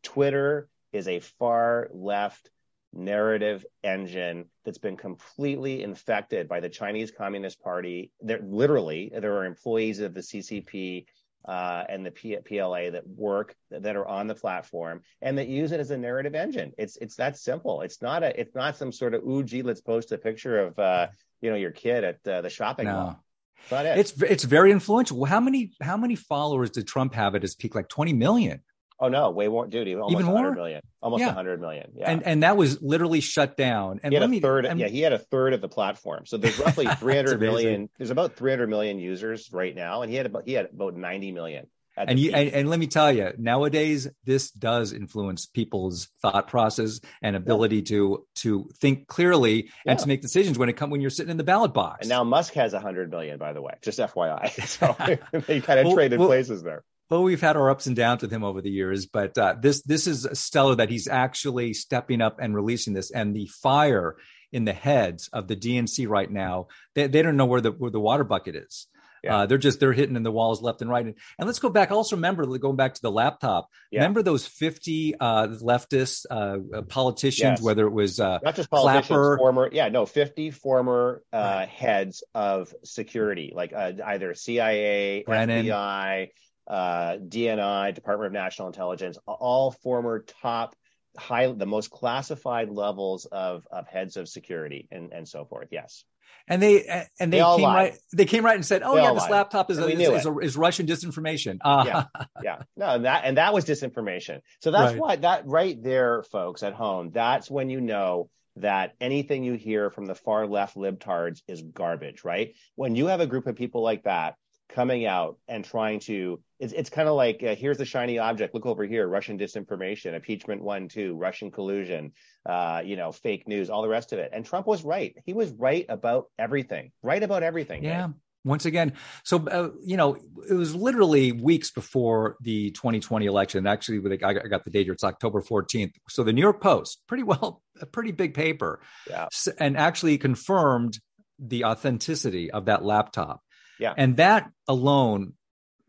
twitter 0.02 0.68
is 0.92 1.06
a 1.06 1.20
far 1.20 1.88
left 1.92 2.50
narrative 2.92 3.64
engine 3.84 4.46
that's 4.64 4.78
been 4.78 4.96
completely 4.96 5.82
infected 5.82 6.48
by 6.48 6.60
the 6.60 6.68
Chinese 6.68 7.10
Communist 7.10 7.62
Party. 7.62 8.10
There 8.20 8.40
literally 8.42 9.12
there 9.16 9.36
are 9.36 9.44
employees 9.44 10.00
of 10.00 10.14
the 10.14 10.20
CCP 10.20 11.06
uh, 11.44 11.84
and 11.88 12.04
the 12.04 12.10
P- 12.10 12.36
PLA 12.36 12.90
that 12.90 13.06
work 13.06 13.54
that 13.70 13.96
are 13.96 14.06
on 14.06 14.26
the 14.26 14.34
platform 14.34 15.02
and 15.22 15.38
that 15.38 15.48
use 15.48 15.72
it 15.72 15.80
as 15.80 15.90
a 15.90 15.98
narrative 15.98 16.34
engine. 16.34 16.72
It's 16.78 16.96
it's 16.96 17.16
that 17.16 17.38
simple. 17.38 17.80
It's 17.82 18.02
not 18.02 18.22
a 18.22 18.38
it's 18.38 18.54
not 18.54 18.76
some 18.76 18.92
sort 18.92 19.14
of 19.14 19.22
ooh 19.24 19.42
gee 19.42 19.62
let's 19.62 19.80
post 19.80 20.12
a 20.12 20.18
picture 20.18 20.58
of 20.60 20.78
uh, 20.78 21.08
you 21.40 21.50
know 21.50 21.56
your 21.56 21.70
kid 21.70 22.04
at 22.04 22.26
uh, 22.26 22.40
the 22.42 22.50
shopping 22.50 22.86
no. 22.86 22.92
mall. 22.92 23.24
It. 23.70 23.98
It's 23.98 24.22
it's 24.22 24.44
very 24.44 24.72
influential. 24.72 25.24
How 25.24 25.40
many 25.40 25.72
how 25.80 25.96
many 25.96 26.16
followers 26.16 26.70
did 26.70 26.86
Trump 26.86 27.14
have 27.14 27.34
at 27.34 27.42
his 27.42 27.54
peak? 27.54 27.74
Like 27.74 27.88
twenty 27.88 28.12
million. 28.12 28.62
Oh 29.00 29.08
no, 29.08 29.30
way 29.30 29.48
more, 29.48 29.66
dude. 29.66 29.88
Almost 29.88 30.12
Even 30.12 30.26
100 30.26 30.48
more? 30.48 30.54
million. 30.54 30.82
Almost 31.00 31.20
yeah. 31.20 31.28
100 31.28 31.60
million. 31.60 31.92
Yeah. 31.96 32.10
And 32.10 32.22
and 32.26 32.42
that 32.42 32.56
was 32.56 32.82
literally 32.82 33.20
shut 33.20 33.56
down. 33.56 34.00
And 34.02 34.12
he 34.12 34.14
had 34.14 34.22
a 34.22 34.28
me, 34.28 34.40
third. 34.40 34.66
And, 34.66 34.78
yeah, 34.78 34.88
he 34.88 35.00
had 35.00 35.14
a 35.14 35.18
third 35.18 35.54
of 35.54 35.62
the 35.62 35.68
platform. 35.68 36.26
So 36.26 36.36
there's 36.36 36.58
roughly 36.58 36.86
300 36.98 37.40
million. 37.40 37.88
There's 37.96 38.10
about 38.10 38.36
300 38.36 38.68
million 38.68 38.98
users 38.98 39.48
right 39.52 39.74
now, 39.74 40.02
and 40.02 40.10
he 40.10 40.16
had 40.16 40.26
about 40.26 40.42
he 40.44 40.52
had 40.52 40.66
about 40.66 40.96
90 40.96 41.32
million. 41.32 41.66
And 41.96 42.18
you 42.18 42.32
and, 42.32 42.48
and, 42.50 42.70
let 42.70 42.78
me 42.78 42.86
tell 42.86 43.12
you, 43.12 43.32
nowadays 43.36 44.08
this 44.24 44.50
does 44.50 44.92
influence 44.92 45.46
people's 45.46 46.08
thought 46.22 46.48
process 46.48 47.00
and 47.20 47.36
ability 47.36 47.76
yeah. 47.76 47.84
to 47.84 48.26
to 48.36 48.70
think 48.80 49.06
clearly 49.06 49.70
yeah. 49.84 49.92
and 49.92 49.98
to 49.98 50.08
make 50.08 50.22
decisions 50.22 50.58
when 50.58 50.68
it 50.68 50.74
come 50.74 50.90
when 50.90 51.00
you're 51.00 51.10
sitting 51.10 51.30
in 51.30 51.36
the 51.36 51.44
ballot 51.44 51.74
box. 51.74 51.98
And 52.02 52.08
now 52.08 52.24
Musk 52.24 52.54
has 52.54 52.72
100 52.72 53.10
million, 53.10 53.38
by 53.38 53.52
the 53.52 53.60
way, 53.60 53.74
just 53.82 53.98
FYI. 53.98 54.50
So 54.70 54.96
they 55.46 55.60
kind 55.60 55.80
of 55.80 55.86
well, 55.86 55.94
traded 55.94 56.20
well, 56.20 56.28
places 56.28 56.62
there 56.62 56.84
well, 57.10 57.24
we've 57.24 57.40
had 57.40 57.56
our 57.56 57.70
ups 57.70 57.86
and 57.86 57.96
downs 57.96 58.22
with 58.22 58.30
him 58.30 58.44
over 58.44 58.62
the 58.62 58.70
years, 58.70 59.06
but 59.06 59.36
uh, 59.36 59.56
this 59.60 59.82
this 59.82 60.06
is 60.06 60.28
stellar 60.32 60.76
that 60.76 60.88
he's 60.88 61.08
actually 61.08 61.74
stepping 61.74 62.20
up 62.20 62.38
and 62.40 62.54
releasing 62.54 62.94
this. 62.94 63.10
And 63.10 63.34
the 63.34 63.46
fire 63.46 64.16
in 64.52 64.64
the 64.64 64.72
heads 64.72 65.28
of 65.32 65.48
the 65.48 65.56
DNC 65.56 66.08
right 66.08 66.30
now, 66.30 66.68
they, 66.94 67.08
they 67.08 67.22
don't 67.22 67.36
know 67.36 67.46
where 67.46 67.60
the 67.60 67.72
where 67.72 67.90
the 67.90 68.00
water 68.00 68.24
bucket 68.24 68.54
is. 68.54 68.86
Yeah. 69.22 69.38
Uh, 69.38 69.46
they're 69.46 69.58
just 69.58 69.80
they're 69.80 69.92
hitting 69.92 70.16
in 70.16 70.22
the 70.22 70.30
walls 70.30 70.62
left 70.62 70.80
and 70.80 70.90
right. 70.90 71.04
And, 71.04 71.14
and, 71.38 71.46
let's 71.46 71.58
go 71.58 71.68
back. 71.68 71.90
Also, 71.90 72.16
remember 72.16 72.46
going 72.58 72.76
back 72.76 72.94
to 72.94 73.02
the 73.02 73.10
laptop. 73.10 73.68
Yeah. 73.90 74.00
Remember 74.00 74.22
those 74.22 74.46
fifty 74.46 75.14
uh, 75.18 75.48
leftist 75.48 76.26
uh, 76.30 76.58
uh 76.74 76.82
politicians, 76.82 77.58
yes. 77.58 77.60
whether 77.60 77.86
it 77.86 77.92
was 77.92 78.18
uh, 78.18 78.38
not 78.42 78.54
just 78.54 78.70
politicians, 78.70 79.08
Clapper, 79.08 79.36
former 79.36 79.68
yeah 79.70 79.88
no 79.88 80.06
fifty 80.06 80.50
former 80.50 81.22
uh, 81.32 81.36
right. 81.36 81.68
heads 81.68 82.22
of 82.34 82.72
security, 82.84 83.52
like 83.54 83.74
either 83.74 84.34
CIA, 84.34 85.24
Brennan. 85.26 85.66
FBI 85.66 86.28
DNI, 86.70 87.94
Department 87.94 88.28
of 88.28 88.32
National 88.32 88.68
Intelligence, 88.68 89.18
all 89.26 89.72
former 89.82 90.24
top 90.42 90.74
high, 91.16 91.50
the 91.52 91.66
most 91.66 91.90
classified 91.90 92.70
levels 92.70 93.26
of, 93.26 93.66
of 93.70 93.86
heads 93.88 94.16
of 94.16 94.28
security 94.28 94.88
and, 94.90 95.12
and 95.12 95.28
so 95.28 95.44
forth. 95.44 95.68
Yes. 95.70 96.04
And 96.48 96.62
they 96.62 97.06
and 97.20 97.32
they, 97.32 97.38
they 97.38 97.56
came 97.56 97.64
right. 97.64 97.98
They 98.12 98.24
came 98.24 98.44
right 98.44 98.54
and 98.54 98.64
said, 98.64 98.82
"Oh 98.84 98.96
they 98.96 99.02
yeah, 99.02 99.12
this 99.12 99.22
lied. 99.22 99.30
laptop 99.30 99.70
is 99.70 99.78
a, 99.78 99.86
is, 99.86 100.26
is, 100.26 100.28
is, 100.42 100.56
Russian 100.56 100.86
disinformation." 100.86 101.58
Uh. 101.60 101.84
Yeah, 101.86 102.04
yeah, 102.42 102.62
no, 102.76 102.86
and 102.86 103.04
that 103.04 103.24
and 103.24 103.36
that 103.36 103.52
was 103.52 103.64
disinformation. 103.64 104.40
So 104.60 104.70
that's 104.70 104.92
right. 104.92 105.00
why 105.00 105.16
that 105.16 105.46
right 105.46 105.80
there, 105.80 106.22
folks 106.24 106.62
at 106.62 106.72
home, 106.72 107.10
that's 107.12 107.50
when 107.50 107.68
you 107.68 107.80
know 107.80 108.30
that 108.56 108.94
anything 109.00 109.44
you 109.44 109.54
hear 109.54 109.90
from 109.90 110.06
the 110.06 110.14
far 110.14 110.46
left 110.46 110.76
libtards 110.76 111.40
is 111.46 111.62
garbage. 111.62 112.24
Right? 112.24 112.54
When 112.74 112.96
you 112.96 113.06
have 113.06 113.20
a 113.20 113.26
group 113.26 113.46
of 113.46 113.54
people 113.54 113.82
like 113.82 114.04
that 114.04 114.34
coming 114.70 115.06
out 115.06 115.38
and 115.46 115.64
trying 115.64 116.00
to 116.00 116.40
it's, 116.60 116.72
it's 116.72 116.90
kind 116.90 117.08
of 117.08 117.14
like 117.14 117.42
uh, 117.42 117.54
here's 117.54 117.78
the 117.78 117.84
shiny 117.84 118.18
object 118.18 118.54
look 118.54 118.66
over 118.66 118.84
here 118.84 119.08
russian 119.08 119.38
disinformation 119.38 120.14
impeachment 120.14 120.62
one 120.62 120.88
two 120.88 121.16
russian 121.16 121.50
collusion 121.50 122.12
uh, 122.46 122.82
you 122.84 122.96
know 122.96 123.12
fake 123.12 123.48
news 123.48 123.70
all 123.70 123.82
the 123.82 123.88
rest 123.88 124.12
of 124.12 124.18
it. 124.18 124.30
And 124.32 124.44
trump 124.44 124.66
was 124.66 124.84
right. 124.84 125.14
He 125.24 125.32
was 125.32 125.50
right 125.52 125.86
about 125.88 126.26
everything 126.38 126.92
right 127.02 127.22
about 127.22 127.42
everything 127.42 127.84
yeah. 127.84 128.08
Once 128.42 128.64
again 128.64 128.94
so 129.24 129.46
uh, 129.48 129.70
you 129.84 129.96
know 129.96 130.16
it 130.48 130.54
was 130.54 130.74
literally 130.74 131.32
weeks 131.32 131.70
before 131.70 132.36
the 132.40 132.70
2020 132.70 133.26
election. 133.26 133.66
Actually 133.66 134.16
i 134.24 134.32
got 134.32 134.64
the 134.64 134.70
date 134.70 134.84
here. 134.84 134.92
It's 134.92 135.04
october 135.04 135.42
14th 135.42 135.92
so 136.08 136.22
the 136.22 136.32
new 136.32 136.42
york 136.42 136.60
post 136.60 137.02
pretty 137.06 137.22
well 137.22 137.62
a 137.80 137.86
pretty 137.86 138.12
big 138.12 138.34
paper 138.34 138.80
yeah. 139.08 139.28
and 139.58 139.76
actually 139.76 140.18
confirmed 140.18 140.98
the 141.38 141.64
authenticity 141.64 142.50
of 142.50 142.66
that 142.66 142.84
laptop. 142.84 143.40
Yeah. 143.78 143.94
And 143.96 144.18
that 144.18 144.50
alone 144.68 145.32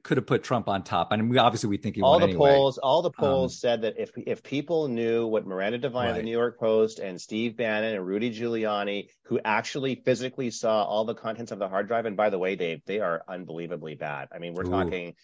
could 0.03 0.17
have 0.17 0.25
put 0.25 0.43
Trump 0.43 0.67
on 0.67 0.83
top. 0.83 1.09
I 1.11 1.17
mean, 1.17 1.29
we 1.29 1.37
obviously 1.37 1.69
we 1.69 1.77
think 1.77 1.95
he 1.95 2.01
all 2.01 2.19
the 2.19 2.25
anyway. 2.25 2.51
polls. 2.51 2.77
All 2.77 3.01
the 3.01 3.11
polls 3.11 3.53
um, 3.53 3.57
said 3.57 3.81
that 3.83 3.95
if 3.97 4.11
if 4.17 4.43
people 4.43 4.87
knew 4.87 5.27
what 5.27 5.45
Miranda 5.45 5.77
Devine 5.77 6.03
right. 6.03 6.09
of 6.11 6.15
the 6.17 6.23
New 6.23 6.31
York 6.31 6.59
Post 6.59 6.99
and 6.99 7.19
Steve 7.19 7.55
Bannon 7.57 7.95
and 7.95 8.05
Rudy 8.05 8.31
Giuliani, 8.31 9.07
who 9.23 9.39
actually 9.43 9.95
physically 9.95 10.51
saw 10.51 10.83
all 10.83 11.05
the 11.05 11.15
contents 11.15 11.51
of 11.51 11.59
the 11.59 11.69
hard 11.69 11.87
drive, 11.87 12.05
and 12.05 12.17
by 12.17 12.29
the 12.29 12.39
way, 12.39 12.55
Dave, 12.55 12.81
they 12.85 12.99
are 12.99 13.23
unbelievably 13.27 13.95
bad. 13.95 14.27
I 14.33 14.39
mean, 14.39 14.53
we're 14.53 14.67
Ooh. 14.67 14.71
talking. 14.71 15.15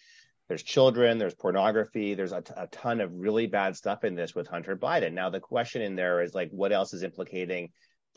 There's 0.48 0.62
children, 0.62 1.18
there's 1.18 1.34
pornography, 1.34 2.14
there's 2.14 2.32
a, 2.32 2.40
t- 2.40 2.54
a 2.56 2.66
ton 2.68 3.02
of 3.02 3.12
really 3.12 3.46
bad 3.46 3.76
stuff 3.76 4.02
in 4.02 4.14
this 4.14 4.34
with 4.34 4.46
Hunter 4.46 4.78
Biden. 4.78 5.12
Now, 5.12 5.28
the 5.28 5.40
question 5.40 5.82
in 5.82 5.94
there 5.94 6.22
is 6.22 6.34
like, 6.34 6.48
what 6.52 6.72
else 6.72 6.94
is 6.94 7.02
implicating 7.02 7.68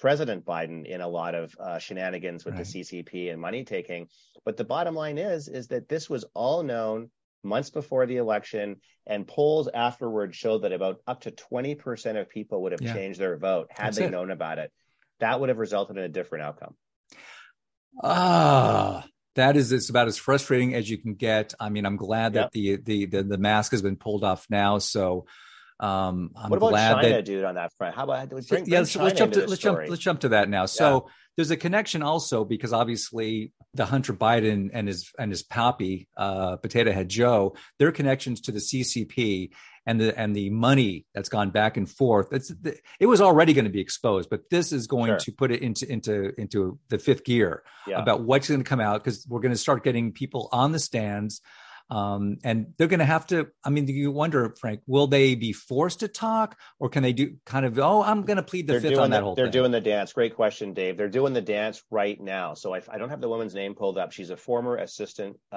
President 0.02 0.44
Biden 0.44 0.86
in 0.86 1.00
a 1.00 1.08
lot 1.08 1.36
of 1.36 1.56
uh, 1.60 1.78
shenanigans 1.78 2.44
with 2.44 2.56
right. 2.56 2.66
the 2.66 2.82
CCP 2.82 3.32
and 3.32 3.40
money 3.40 3.64
taking. 3.64 4.08
But 4.44 4.58
the 4.58 4.64
bottom 4.64 4.96
line 4.96 5.20
is, 5.20 5.48
is 5.48 5.68
that 5.68 5.88
this 5.88 6.10
was 6.10 6.26
all 6.34 6.64
known 6.64 7.12
months 7.44 7.70
before 7.70 8.08
the 8.08 8.18
election, 8.18 8.78
and 9.06 9.28
polls 9.28 9.70
afterwards 9.72 10.36
showed 10.36 10.64
that 10.64 10.72
about 10.72 11.02
up 11.06 11.22
to 11.22 11.32
20% 11.32 12.20
of 12.20 12.30
people 12.30 12.64
would 12.64 12.72
have 12.72 12.82
yeah. 12.82 12.94
changed 12.94 13.20
their 13.20 13.38
vote 13.38 13.68
had 13.70 13.88
That's 13.88 13.98
they 13.98 14.06
it. 14.06 14.12
known 14.12 14.32
about 14.32 14.58
it. 14.58 14.72
That 15.20 15.40
would 15.40 15.50
have 15.50 15.60
resulted 15.60 15.98
in 15.98 16.04
a 16.04 16.10
different 16.10 16.46
outcome. 16.46 16.76
Ah, 18.02 19.06
that 19.36 19.56
is 19.56 19.72
it's 19.72 19.90
about 19.90 20.08
as 20.08 20.18
frustrating 20.18 20.74
as 20.74 20.90
you 20.90 20.98
can 20.98 21.14
get. 21.14 21.54
I 21.60 21.70
mean, 21.70 21.86
I'm 21.86 21.98
glad 21.98 22.34
yep. 22.34 22.46
that 22.46 22.52
the, 22.54 22.78
the 22.78 23.06
the 23.06 23.24
the 23.24 23.38
mask 23.38 23.72
has 23.72 23.84
been 23.84 23.98
pulled 23.98 24.24
off 24.24 24.48
now, 24.50 24.80
so 24.80 25.26
um, 25.82 26.32
I'm 26.36 26.52
what 26.52 26.58
about 26.58 26.70
glad 26.70 26.96
China, 26.96 27.10
that, 27.10 27.26
dude, 27.26 27.44
on 27.44 27.56
that 27.56 27.74
front? 27.76 27.96
How 27.96 28.04
about 28.04 28.30
bring, 28.30 28.44
bring 28.44 28.66
yeah? 28.68 28.80
Let's, 28.80 28.96
let's 28.96 29.18
jump 29.18 29.34
to 29.34 29.48
let's 29.48 29.62
jump 29.62 29.80
let's 29.88 30.02
jump 30.02 30.20
to 30.22 30.30
that 30.30 30.48
now. 30.48 30.68
So 30.68 30.94
yeah. 31.08 31.14
there's 31.38 31.52
a 31.52 31.58
connection 31.58 32.04
also 32.04 32.46
because 32.46 32.72
obviously 32.72 33.52
the 33.74 33.86
Hunter 33.86 34.14
Biden 34.14 34.70
and 34.74 34.88
his 34.88 35.12
and 35.18 35.32
his 35.32 35.42
poppy 35.42 36.08
uh, 36.16 36.58
potato 36.58 36.92
head 36.92 37.10
Joe, 37.10 37.56
their 37.80 37.92
connections 37.92 38.42
to 38.42 38.52
the 38.52 38.60
CCP 38.60 39.50
and 39.88 40.00
the 40.00 40.18
and 40.20 40.36
the 40.36 40.52
money 40.52 41.08
that's 41.16 41.30
gone 41.30 41.50
back 41.50 41.78
and 41.78 41.90
forth. 41.90 42.32
It's 42.32 42.54
it 43.00 43.08
was 43.08 43.20
already 43.20 43.54
going 43.54 43.66
to 43.66 43.72
be 43.72 43.82
exposed, 43.82 44.30
but 44.30 44.52
this 44.52 44.72
is 44.72 44.86
going 44.86 45.10
sure. 45.10 45.18
to 45.18 45.32
put 45.32 45.52
it 45.52 45.64
into 45.64 45.92
into 45.92 46.40
into 46.40 46.78
the 46.90 47.00
fifth 47.00 47.24
gear 47.24 47.64
yeah. 47.88 48.00
about 48.00 48.22
what's 48.22 48.50
going 48.50 48.62
to 48.62 48.70
come 48.70 48.80
out 48.80 49.04
because 49.04 49.26
we're 49.28 49.42
going 49.42 49.54
to 49.54 49.58
start 49.58 49.84
getting 49.84 50.12
people 50.12 50.48
on 50.52 50.74
the 50.74 50.80
stands 50.80 51.42
um, 51.92 52.38
and 52.46 52.74
they're 52.78 52.88
going 52.88 53.00
to 53.02 53.06
have 53.06 53.28
to, 53.28 53.50
I 53.66 53.70
mean, 53.70 53.86
you 53.86 54.12
wonder, 54.12 54.56
Frank, 54.62 54.80
will 54.88 55.08
they 55.08 55.36
be 55.36 55.52
forced 55.52 56.00
to 56.00 56.08
talk 56.08 56.58
or 56.80 56.88
can 56.88 57.04
they 57.04 57.12
do 57.12 57.36
kind 57.46 57.66
of, 57.66 57.78
oh, 57.80 58.02
I'm 58.02 58.24
going 58.24 58.38
to 58.38 58.44
plead 58.44 58.68
the 58.68 58.74
they're 58.74 58.82
fifth 58.82 58.98
on 58.98 59.10
that 59.10 59.20
the, 59.20 59.24
whole 59.26 59.36
They're 59.36 59.48
thing. 59.48 59.52
doing 59.52 59.72
the 59.72 59.82
dance. 59.82 60.14
Great 60.14 60.34
question, 60.34 60.74
Dave. 60.74 60.96
They're 60.96 61.10
doing 61.10 61.34
the 61.34 61.42
dance 61.42 61.84
right 61.92 62.18
now. 62.20 62.54
So 62.54 62.74
I, 62.74 62.82
I 62.90 62.98
don't 62.98 63.10
have 63.10 63.20
the 63.20 63.28
woman's 63.28 63.54
name 63.54 63.76
pulled 63.76 63.98
up. 63.98 64.14
She's 64.14 64.30
a 64.30 64.38
former 64.38 64.78
assistant 64.78 65.36
uh, 65.52 65.56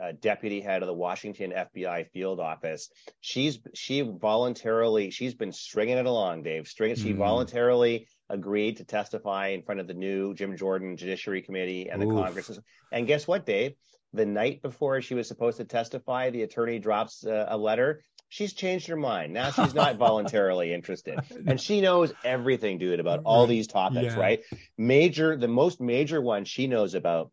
uh, 0.00 0.12
deputy 0.20 0.60
head 0.60 0.82
of 0.82 0.86
the 0.86 0.94
Washington 0.94 1.52
FBI 1.52 2.08
field 2.10 2.38
office. 2.38 2.88
She's, 3.20 3.58
she 3.74 4.02
voluntarily, 4.02 5.10
she's 5.10 5.34
been 5.34 5.52
stringing 5.52 5.98
it 5.98 6.06
along, 6.06 6.44
Dave. 6.44 6.68
Stringing, 6.68 6.96
mm. 6.96 7.02
she 7.02 7.12
voluntarily 7.12 8.06
agreed 8.30 8.76
to 8.76 8.84
testify 8.84 9.48
in 9.48 9.62
front 9.62 9.80
of 9.80 9.88
the 9.88 9.94
new 9.94 10.32
Jim 10.34 10.56
Jordan 10.56 10.96
Judiciary 10.96 11.42
Committee 11.42 11.90
and 11.90 12.00
the 12.00 12.06
Oof. 12.06 12.22
Congress. 12.22 12.56
And 12.92 13.08
guess 13.08 13.26
what, 13.26 13.44
Dave? 13.44 13.74
The 14.12 14.26
night 14.26 14.62
before 14.62 15.00
she 15.00 15.14
was 15.14 15.26
supposed 15.26 15.56
to 15.58 15.64
testify, 15.64 16.30
the 16.30 16.42
attorney 16.42 16.78
drops 16.78 17.24
uh, 17.26 17.46
a 17.48 17.56
letter. 17.56 18.04
She's 18.28 18.52
changed 18.52 18.86
her 18.88 18.96
mind. 18.96 19.32
Now 19.32 19.50
she's 19.50 19.74
not 19.74 19.96
voluntarily 19.98 20.72
interested. 20.72 21.18
And 21.46 21.60
she 21.60 21.80
knows 21.80 22.12
everything, 22.24 22.78
dude, 22.78 23.00
about 23.00 23.20
all 23.24 23.46
these 23.46 23.66
topics, 23.66 24.14
yeah. 24.14 24.20
right? 24.20 24.40
Major, 24.78 25.36
the 25.36 25.48
most 25.48 25.80
major 25.80 26.20
one 26.20 26.44
she 26.44 26.66
knows 26.66 26.94
about. 26.94 27.30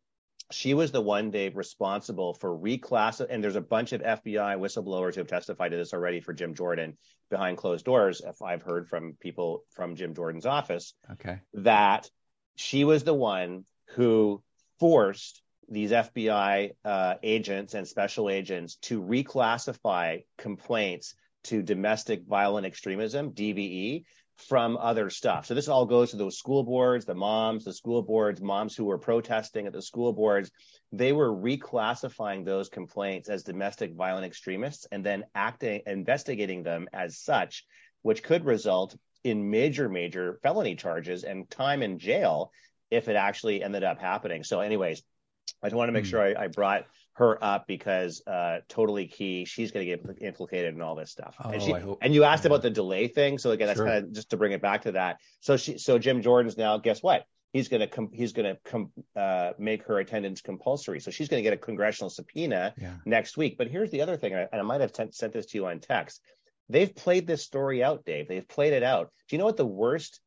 She 0.51 0.73
was 0.73 0.91
the 0.91 1.01
one, 1.01 1.29
Dave, 1.29 1.55
responsible 1.55 2.33
for 2.33 2.57
reclass. 2.57 3.25
And 3.27 3.43
there's 3.43 3.55
a 3.55 3.61
bunch 3.61 3.93
of 3.93 4.01
FBI 4.01 4.57
whistleblowers 4.57 5.13
who 5.13 5.21
have 5.21 5.27
testified 5.27 5.71
to 5.71 5.77
this 5.77 5.93
already 5.93 6.21
for 6.21 6.33
Jim 6.33 6.55
Jordan 6.55 6.97
behind 7.29 7.57
closed 7.57 7.85
doors. 7.85 8.21
If 8.25 8.41
I've 8.41 8.63
heard 8.63 8.89
from 8.89 9.15
people 9.19 9.63
from 9.71 9.95
Jim 9.95 10.15
Jordan's 10.15 10.47
office, 10.47 10.95
okay, 11.11 11.39
that 11.53 12.09
she 12.55 12.83
was 12.83 13.03
the 13.03 13.13
one 13.13 13.63
who 13.95 14.41
forced 14.79 15.41
these 15.69 15.91
FBI 15.91 16.71
uh, 16.83 17.15
agents 17.23 17.73
and 17.73 17.87
special 17.87 18.29
agents 18.29 18.75
to 18.83 19.01
reclassify 19.01 20.23
complaints 20.37 21.15
to 21.45 21.61
domestic 21.61 22.23
violent 22.27 22.65
extremism, 22.65 23.31
DVE, 23.31 24.03
from 24.47 24.77
other 24.77 25.09
stuff. 25.09 25.45
So 25.45 25.53
this 25.53 25.67
all 25.67 25.85
goes 25.85 26.11
to 26.11 26.17
those 26.17 26.37
school 26.37 26.63
boards, 26.63 27.05
the 27.05 27.13
moms, 27.13 27.65
the 27.65 27.73
school 27.73 28.01
boards, 28.01 28.41
moms 28.41 28.75
who 28.75 28.85
were 28.85 28.97
protesting 28.97 29.67
at 29.67 29.73
the 29.73 29.81
school 29.81 30.13
boards. 30.13 30.49
They 30.93 31.11
were 31.11 31.31
reclassifying 31.31 32.45
those 32.45 32.69
complaints 32.69 33.27
as 33.29 33.43
domestic 33.43 33.93
violent 33.95 34.25
extremists 34.25 34.87
and 34.91 35.05
then 35.05 35.25
acting, 35.35 35.81
investigating 35.85 36.63
them 36.63 36.87
as 36.93 37.17
such, 37.17 37.65
which 38.01 38.23
could 38.23 38.45
result 38.45 38.95
in 39.25 39.49
major, 39.49 39.89
major 39.89 40.39
felony 40.41 40.75
charges 40.75 41.25
and 41.25 41.49
time 41.49 41.83
in 41.83 41.99
jail 41.99 42.51
if 42.89 43.09
it 43.09 43.17
actually 43.17 43.61
ended 43.61 43.83
up 43.83 43.99
happening. 43.99 44.43
So, 44.43 44.61
anyways, 44.61 45.03
I 45.61 45.67
just 45.67 45.75
want 45.75 45.89
to 45.89 45.93
make 45.93 46.05
mm. 46.05 46.09
sure 46.09 46.21
I, 46.21 46.43
I, 46.43 46.47
brought 46.47 46.85
her 47.13 47.43
up 47.43 47.67
because 47.67 48.21
uh, 48.25 48.59
totally 48.67 49.07
key. 49.07 49.45
She's 49.45 49.71
going 49.71 49.85
to 49.85 49.97
get 49.97 50.21
implicated 50.21 50.73
in 50.73 50.81
all 50.81 50.95
this 50.95 51.11
stuff. 51.11 51.35
Oh, 51.43 51.49
and, 51.49 51.61
she, 51.61 51.71
hope, 51.71 51.99
and 52.01 52.13
you 52.13 52.23
asked 52.23 52.43
yeah. 52.43 52.47
about 52.47 52.61
the 52.61 52.69
delay 52.69 53.07
thing, 53.07 53.37
so 53.37 53.51
again, 53.51 53.67
that's 53.67 53.79
sure. 53.79 53.87
kind 53.87 54.05
of 54.05 54.11
just 54.13 54.29
to 54.31 54.37
bring 54.37 54.51
it 54.51 54.61
back 54.61 54.83
to 54.83 54.93
that. 54.93 55.17
So 55.41 55.57
she, 55.57 55.77
so 55.77 55.99
Jim 55.99 56.21
Jordan's 56.21 56.57
now. 56.57 56.77
Guess 56.77 57.03
what? 57.03 57.25
He's 57.51 57.67
going 57.67 57.81
to 57.81 57.87
com- 57.87 58.11
he's 58.13 58.31
going 58.31 58.55
to 58.55 58.61
com- 58.63 58.91
uh, 59.15 59.51
make 59.57 59.83
her 59.83 59.99
attendance 59.99 60.41
compulsory. 60.41 60.99
So 60.99 61.11
she's 61.11 61.29
going 61.29 61.41
to 61.41 61.43
get 61.43 61.53
a 61.53 61.57
congressional 61.57 62.09
subpoena 62.09 62.73
yeah. 62.77 62.93
next 63.05 63.37
week. 63.37 63.57
But 63.57 63.67
here's 63.67 63.91
the 63.91 64.01
other 64.01 64.17
thing, 64.17 64.33
and 64.33 64.47
I 64.53 64.61
might 64.61 64.81
have 64.81 64.93
t- 64.93 65.05
sent 65.11 65.33
this 65.33 65.47
to 65.47 65.57
you 65.57 65.65
on 65.65 65.79
text. 65.79 66.21
They've 66.69 66.93
played 66.93 67.25
this 67.25 67.43
story 67.43 67.83
out, 67.83 68.05
Dave. 68.05 68.27
They've 68.27 68.47
played 68.47 68.73
it 68.73 68.83
out. 68.83 69.11
Do 69.27 69.35
you 69.35 69.39
know 69.39 69.45
what 69.45 69.57
the 69.57 69.65
worst 69.65 70.21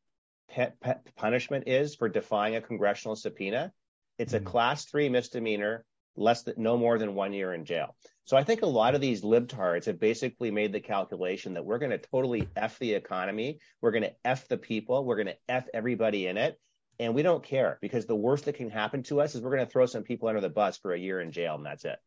pe- 0.49 0.71
pe- 0.81 0.95
punishment 1.15 1.67
is 1.67 1.95
for 1.95 2.09
defying 2.09 2.55
a 2.55 2.61
congressional 2.61 3.15
subpoena? 3.15 3.71
It's 4.17 4.33
mm-hmm. 4.33 4.45
a 4.45 4.49
class 4.49 4.85
three 4.85 5.09
misdemeanor, 5.09 5.85
less 6.15 6.43
than 6.43 6.55
no 6.57 6.77
more 6.77 6.97
than 6.97 7.15
one 7.15 7.33
year 7.33 7.53
in 7.53 7.65
jail. 7.65 7.95
So 8.25 8.37
I 8.37 8.43
think 8.43 8.61
a 8.61 8.67
lot 8.67 8.95
of 8.95 9.01
these 9.01 9.21
libtards 9.21 9.85
have 9.85 9.99
basically 9.99 10.51
made 10.51 10.71
the 10.71 10.79
calculation 10.79 11.53
that 11.55 11.65
we're 11.65 11.79
going 11.79 11.91
to 11.91 11.97
totally 11.97 12.47
f 12.55 12.79
the 12.79 12.93
economy, 12.93 13.59
we're 13.81 13.91
going 13.91 14.03
to 14.03 14.13
f 14.23 14.47
the 14.47 14.57
people, 14.57 15.03
we're 15.03 15.15
going 15.15 15.27
to 15.27 15.37
f 15.49 15.67
everybody 15.73 16.27
in 16.27 16.37
it, 16.37 16.59
and 16.99 17.15
we 17.15 17.23
don't 17.23 17.43
care 17.43 17.79
because 17.81 18.05
the 18.05 18.15
worst 18.15 18.45
that 18.45 18.55
can 18.55 18.69
happen 18.69 19.03
to 19.03 19.19
us 19.21 19.35
is 19.35 19.41
we're 19.41 19.55
going 19.55 19.65
to 19.65 19.71
throw 19.71 19.85
some 19.85 20.03
people 20.03 20.29
under 20.29 20.41
the 20.41 20.49
bus 20.49 20.77
for 20.77 20.93
a 20.93 20.99
year 20.99 21.19
in 21.19 21.31
jail, 21.31 21.55
and 21.55 21.65
that's 21.65 21.85
it. 21.85 21.97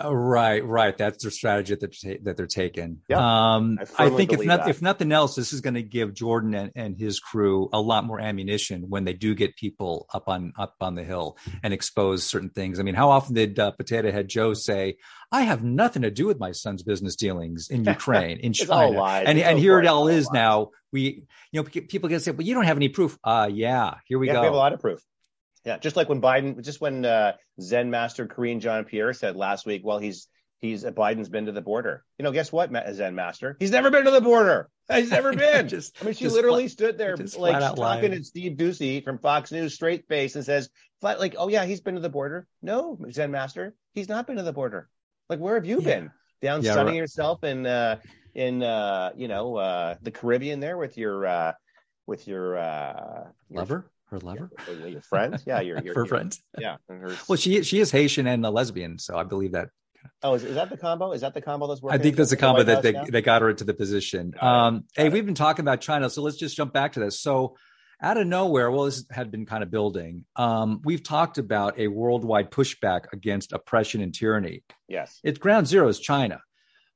Oh, 0.00 0.12
right, 0.12 0.64
right. 0.64 0.96
That's 0.96 1.24
their 1.24 1.30
strategy 1.32 1.74
that 1.74 1.80
they're, 1.80 2.14
ta- 2.14 2.20
that 2.22 2.36
they're 2.36 2.46
taking. 2.46 2.98
Yeah, 3.08 3.18
um, 3.18 3.78
I, 3.98 4.06
I, 4.06 4.10
think 4.10 4.32
if 4.32 4.44
not, 4.44 4.68
if 4.68 4.80
nothing 4.80 5.10
else, 5.10 5.34
this 5.34 5.52
is 5.52 5.60
going 5.60 5.74
to 5.74 5.82
give 5.82 6.14
Jordan 6.14 6.54
and, 6.54 6.72
and, 6.76 6.96
his 6.96 7.18
crew 7.18 7.68
a 7.72 7.80
lot 7.80 8.04
more 8.04 8.20
ammunition 8.20 8.84
when 8.88 9.04
they 9.04 9.12
do 9.12 9.34
get 9.34 9.56
people 9.56 10.06
up 10.14 10.28
on 10.28 10.52
up 10.56 10.76
on 10.80 10.94
the 10.94 11.02
hill 11.02 11.36
and 11.64 11.74
expose 11.74 12.22
certain 12.24 12.50
things. 12.50 12.78
I 12.78 12.84
mean, 12.84 12.94
how 12.94 13.10
often 13.10 13.34
did 13.34 13.58
uh, 13.58 13.72
Potato 13.72 14.12
Head 14.12 14.28
Joe 14.28 14.54
say, 14.54 14.98
"I 15.32 15.42
have 15.42 15.64
nothing 15.64 16.02
to 16.02 16.10
do 16.10 16.26
with 16.26 16.38
my 16.38 16.52
son's 16.52 16.84
business 16.84 17.16
dealings 17.16 17.68
in 17.68 17.84
Ukraine, 17.84 18.38
in 18.38 18.52
China," 18.52 19.02
and 19.02 19.38
it's 19.38 19.48
and 19.48 19.58
here 19.58 19.80
it 19.80 19.86
all 19.86 20.06
is 20.06 20.26
lies. 20.26 20.32
now. 20.32 20.70
We, 20.92 21.24
you 21.52 21.62
know, 21.62 21.64
people 21.64 22.08
can 22.08 22.20
say, 22.20 22.30
"Well, 22.30 22.46
you 22.46 22.54
don't 22.54 22.64
have 22.64 22.76
any 22.76 22.88
proof." 22.88 23.18
Uh 23.24 23.50
yeah, 23.52 23.94
here 24.06 24.18
we 24.18 24.28
yeah, 24.28 24.34
go. 24.34 24.40
We 24.40 24.46
have 24.46 24.54
a 24.54 24.58
lot 24.58 24.72
of 24.72 24.80
proof. 24.80 25.02
Yeah, 25.64 25.78
just 25.78 25.96
like 25.96 26.08
when 26.08 26.20
Biden, 26.20 26.62
just 26.62 26.80
when 26.80 27.04
uh, 27.04 27.32
Zen 27.60 27.90
Master 27.90 28.26
Karine 28.26 28.60
Jean-Pierre 28.60 29.12
said 29.12 29.36
last 29.36 29.66
week, 29.66 29.82
well, 29.84 29.98
he's 29.98 30.28
he's 30.60 30.84
uh, 30.84 30.90
Biden's 30.90 31.28
been 31.28 31.46
to 31.46 31.52
the 31.52 31.60
border. 31.60 32.04
You 32.18 32.24
know, 32.24 32.32
guess 32.32 32.52
what, 32.52 32.70
Zen 32.92 33.14
Master? 33.14 33.56
He's 33.58 33.70
never 33.70 33.90
been 33.90 34.04
to 34.04 34.10
the 34.10 34.20
border. 34.20 34.68
He's 34.92 35.10
never 35.10 35.32
been. 35.36 35.68
just, 35.68 35.96
I 36.00 36.04
mean, 36.04 36.14
she 36.14 36.28
literally 36.28 36.64
flat, 36.64 36.70
stood 36.70 36.98
there 36.98 37.16
like 37.36 37.58
talking 37.76 38.12
to 38.12 38.24
Steve 38.24 38.56
Doocy 38.56 39.04
from 39.04 39.18
Fox 39.18 39.52
News, 39.52 39.74
straight 39.74 40.06
face, 40.08 40.36
and 40.36 40.44
says, 40.44 40.70
flat, 41.00 41.20
like, 41.20 41.34
oh 41.38 41.48
yeah, 41.48 41.64
he's 41.64 41.80
been 41.80 41.94
to 41.94 42.00
the 42.00 42.08
border. 42.08 42.46
No, 42.62 42.98
Zen 43.10 43.30
Master, 43.30 43.74
he's 43.92 44.08
not 44.08 44.26
been 44.26 44.36
to 44.36 44.42
the 44.42 44.52
border. 44.52 44.88
Like, 45.28 45.40
where 45.40 45.54
have 45.54 45.66
you 45.66 45.80
yeah. 45.80 45.84
been? 45.84 46.10
Down 46.40 46.62
yeah, 46.62 46.74
sunning 46.74 46.94
right. 46.94 46.98
yourself 46.98 47.42
in 47.42 47.66
uh, 47.66 47.96
in 48.32 48.62
uh, 48.62 49.10
you 49.16 49.26
know 49.26 49.56
uh, 49.56 49.96
the 50.02 50.12
Caribbean 50.12 50.60
there 50.60 50.78
with 50.78 50.96
your 50.96 51.26
uh, 51.26 51.52
with 52.06 52.28
your 52.28 52.56
uh, 52.56 53.24
lover 53.50 53.90
her 54.10 54.18
lover, 54.20 54.50
yeah, 54.68 54.86
your 54.86 55.02
friend, 55.02 55.42
yeah, 55.46 55.60
your, 55.60 55.78
your 55.80 55.94
her 55.96 56.06
friend, 56.06 56.36
yeah. 56.58 56.76
Well, 57.28 57.36
she 57.36 57.62
she 57.62 57.80
is 57.80 57.90
Haitian 57.90 58.26
and 58.26 58.44
a 58.44 58.50
lesbian, 58.50 58.98
so 58.98 59.16
I 59.16 59.24
believe 59.24 59.52
that. 59.52 59.70
Oh, 60.22 60.34
is, 60.34 60.44
is 60.44 60.54
that 60.54 60.70
the 60.70 60.76
combo? 60.76 61.12
Is 61.12 61.20
that 61.20 61.34
the 61.34 61.40
combo 61.40 61.66
that's 61.66 61.82
working? 61.82 61.98
I 61.98 62.02
think 62.02 62.16
that's 62.16 62.30
the 62.30 62.36
combo 62.36 62.62
that 62.62 62.82
they, 62.82 62.94
they 63.08 63.20
got 63.20 63.42
her 63.42 63.50
into 63.50 63.64
the 63.64 63.74
position. 63.74 64.32
Um, 64.40 64.84
hey, 64.96 65.08
we've 65.08 65.26
been 65.26 65.34
talking 65.34 65.62
about 65.64 65.80
China, 65.80 66.08
so 66.08 66.22
let's 66.22 66.36
just 66.36 66.56
jump 66.56 66.72
back 66.72 66.92
to 66.92 67.00
this. 67.00 67.20
So, 67.20 67.56
out 68.00 68.16
of 68.16 68.26
nowhere, 68.26 68.70
well, 68.70 68.84
this 68.84 69.04
had 69.10 69.30
been 69.30 69.44
kind 69.44 69.62
of 69.62 69.70
building. 69.70 70.24
Um, 70.36 70.80
we've 70.84 71.02
talked 71.02 71.38
about 71.38 71.78
a 71.78 71.88
worldwide 71.88 72.50
pushback 72.50 73.12
against 73.12 73.52
oppression 73.52 74.00
and 74.00 74.14
tyranny. 74.14 74.62
Yes, 74.86 75.20
it's 75.24 75.38
ground 75.38 75.66
zero 75.66 75.88
is 75.88 75.98
China. 76.00 76.40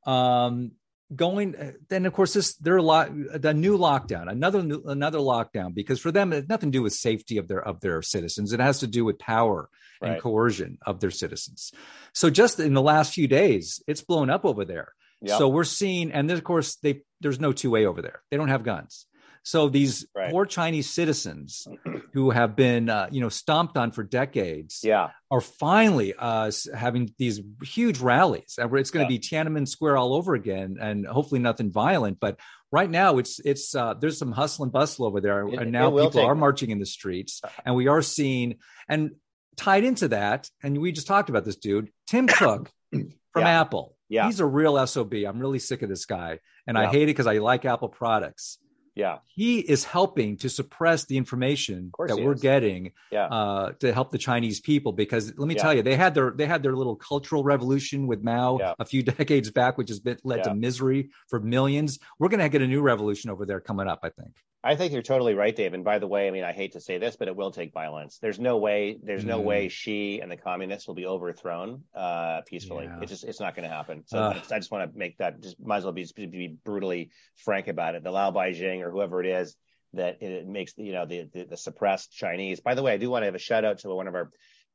Um, 0.07 0.73
going 1.15 1.55
uh, 1.57 1.73
then 1.89 2.07
of 2.07 2.13
course 2.13 2.35
this 2.35 2.55
there 2.57 2.75
are 2.75 2.79
a 2.79 2.83
lot 2.83 3.11
the 3.35 3.55
new 3.55 3.77
lockdown 3.79 4.31
another 4.31 4.61
another 4.87 5.19
lockdown 5.19 5.75
because 5.75 6.01
for 6.01 6.11
them 6.11 6.33
it's 6.33 6.49
nothing 6.49 6.71
to 6.73 6.79
do 6.79 6.83
with 6.83 6.93
safety 6.93 7.39
of 7.39 7.49
their 7.49 7.63
of 7.63 7.81
their 7.81 8.03
citizens. 8.03 8.53
It 8.53 8.61
has 8.61 8.81
to 8.81 8.87
do 8.87 9.05
with 9.05 9.19
power 9.19 9.69
right. 10.01 10.13
and 10.13 10.23
coercion 10.23 10.79
of 10.87 11.01
their 11.01 11.11
citizens. 11.11 11.73
So 12.13 12.31
just 12.31 12.61
in 12.61 12.75
the 12.75 12.83
last 12.83 13.15
few 13.15 13.29
days 13.29 13.83
it's 13.87 14.03
blown 14.03 14.31
up 14.31 14.45
over 14.45 14.65
there. 14.65 14.93
Yep. 15.25 15.39
so 15.39 15.49
we're 15.49 15.63
seeing 15.63 16.11
and 16.11 16.29
then 16.29 16.37
of 16.37 16.43
course 16.43 16.77
they 16.77 17.03
there's 17.21 17.39
no 17.39 17.53
two 17.53 17.71
way 17.71 17.87
over 17.87 18.03
there. 18.03 18.23
They 18.31 18.37
don't 18.37 18.49
have 18.49 18.65
guns 18.65 19.07
so 19.43 19.69
these 19.69 20.07
right. 20.15 20.31
poor 20.31 20.47
Chinese 20.47 20.89
citizens 20.89 21.67
who 22.13 22.31
have 22.31 22.55
been, 22.55 22.89
uh, 22.89 23.09
you 23.11 23.21
know, 23.21 23.29
stomped 23.29 23.77
on 23.77 23.91
for 23.91 24.03
decades, 24.03 24.81
yeah. 24.85 25.11
are 25.31 25.41
finally 25.41 26.15
uh, 26.17 26.51
having 26.75 27.13
these 27.19 27.41
huge 27.63 28.01
rallies. 28.01 28.59
It's 28.59 28.91
going 28.91 29.07
to 29.07 29.13
yeah. 29.13 29.19
be 29.19 29.19
Tiananmen 29.19 29.67
Square 29.67 29.97
all 29.97 30.15
over 30.15 30.35
again, 30.35 30.77
and 30.81 31.07
hopefully 31.07 31.41
nothing 31.41 31.73
violent. 31.73 32.21
But 32.21 32.39
right 32.71 32.91
now, 32.91 33.19
it's 33.19 33.41
it's 33.41 33.75
uh, 33.75 33.95
there's 33.95 34.19
some 34.19 34.33
hustle 34.33 34.65
and 34.65 34.73
bustle 34.73 35.07
over 35.07 35.21
there, 35.21 35.47
it, 35.49 35.61
and 35.61 35.73
now 35.73 35.91
people 35.91 36.21
are 36.21 36.35
marching 36.35 36.71
in 36.71 36.79
the 36.79 36.87
streets, 36.87 37.43
and 37.65 37.75
we 37.75 37.89
are 37.89 38.03
seeing 38.03 38.57
and 38.89 39.13
tied 39.57 39.85
into 39.85 40.09
that. 40.09 40.49
And 40.63 40.79
we 40.79 40.93
just 40.93 41.07
talked 41.07 41.31
about 41.31 41.45
this 41.45 41.57
dude, 41.57 41.91
Tim 42.07 42.27
Cook 42.29 42.71
from 42.91 43.43
yeah. 43.43 43.61
Apple. 43.61 43.97
Yeah. 44.09 44.27
He's 44.27 44.41
a 44.41 44.47
real 44.47 44.85
SOB. 44.87 45.15
I'm 45.27 45.41
really 45.41 45.59
sick 45.59 45.83
of 45.83 45.89
this 45.89 46.05
guy. 46.05 46.39
And 46.67 46.77
yeah. 46.77 46.83
I 46.83 46.87
hate 46.87 47.05
it 47.05 47.07
because 47.07 47.27
I 47.27 47.39
like 47.39 47.65
Apple 47.65 47.89
products. 47.89 48.59
Yeah. 48.95 49.19
He 49.27 49.61
is 49.61 49.85
helping 49.85 50.37
to 50.39 50.49
suppress 50.49 51.07
the 51.07 51.17
information 51.17 51.93
that 52.07 52.17
we're 52.17 52.35
is. 52.35 52.43
getting 52.43 52.93
yeah. 53.11 53.27
uh, 53.27 53.73
to 53.81 53.93
help 53.93 54.11
the 54.11 54.19
Chinese 54.19 54.61
people 54.61 54.93
because 54.93 55.33
let 55.39 55.49
me 55.49 55.55
yeah. 55.55 55.63
tell 55.63 55.75
you, 55.75 55.83
they 55.83 55.97
had 55.97 56.15
their 56.15 56.31
they 56.31 56.47
had 56.47 56.63
their 56.63 56.77
little 56.77 56.97
cultural 56.97 57.43
revolution 57.43 58.07
with 58.07 58.23
Mao 58.23 58.59
yeah. 58.59 58.75
a 58.79 58.85
few 58.85 59.03
decades 59.19 59.51
back, 59.51 59.79
which 59.79 59.89
has 59.89 60.01
been, 60.01 60.19
led 60.25 60.45
to 60.45 60.55
misery 60.55 61.11
for 61.29 61.41
millions. 61.41 61.99
We're 62.19 62.29
going 62.29 62.41
to 62.41 62.49
get 62.49 62.63
a 62.63 62.67
new 62.67 62.83
revolution 62.83 63.31
over 63.31 63.47
there 63.47 63.61
coming 63.61 63.89
up, 63.89 64.01
I 64.03 64.11
think. 64.11 64.35
I 64.65 64.77
think 64.77 64.93
you're 64.93 65.03
totally 65.03 65.35
right, 65.35 65.55
Dave. 65.55 65.75
And 65.75 65.83
by 65.83 65.99
the 65.99 66.07
way, 66.07 66.29
I 66.29 66.31
mean 66.31 66.45
I 66.45 66.53
hate 66.53 66.73
to 66.73 66.81
say 66.81 66.99
this, 66.99 67.17
but 67.17 67.27
it 67.27 67.35
will 67.35 67.51
take 67.51 67.73
violence. 67.73 68.19
There's 68.19 68.39
no 68.39 68.59
way. 68.59 68.97
There's 69.03 69.25
mm. 69.25 69.29
no 69.29 69.41
way 69.41 69.69
Xi 69.69 70.21
and 70.21 70.31
the 70.31 70.37
communists 70.37 70.87
will 70.87 70.95
be 70.95 71.07
overthrown 71.07 71.83
uh, 71.95 72.43
peacefully. 72.47 72.85
Yeah. 72.85 73.01
It's 73.03 73.11
just 73.11 73.25
it's 73.25 73.41
not 73.41 73.57
going 73.57 73.69
to 73.69 73.75
happen. 73.75 74.05
So 74.07 74.19
uh, 74.19 74.41
I 74.51 74.59
just 74.59 74.71
want 74.71 74.93
to 74.93 74.97
make 74.97 75.19
that. 75.19 75.43
Just 75.43 75.59
might 75.61 75.79
as 75.79 75.85
well 75.85 75.93
be, 75.93 76.07
be 76.17 76.57
brutally 76.65 77.11
frank 77.37 77.67
about 77.67 77.97
it. 77.97 78.05
The 78.05 78.13
Lao 78.13 78.31
Baixing 78.31 78.83
or 78.83 78.91
whoever 78.91 79.21
it 79.21 79.27
is 79.27 79.57
that 79.95 80.23
it 80.23 80.47
makes 80.47 80.75
you 80.77 80.93
know 80.93 81.07
the, 81.07 81.29
the 81.33 81.45
the 81.45 81.57
suppressed 81.57 82.13
Chinese. 82.13 82.61
By 82.61 82.75
the 82.75 82.83
way, 82.83 82.93
I 82.93 82.99
do 82.99 83.11
want 83.11 83.23
to 83.23 83.27
have 83.27 83.35
a 83.35 83.41
shout 83.41 83.65
out 83.65 83.79
to 83.79 83.89
one 83.89 84.07
of 84.07 84.15
our 84.15 84.31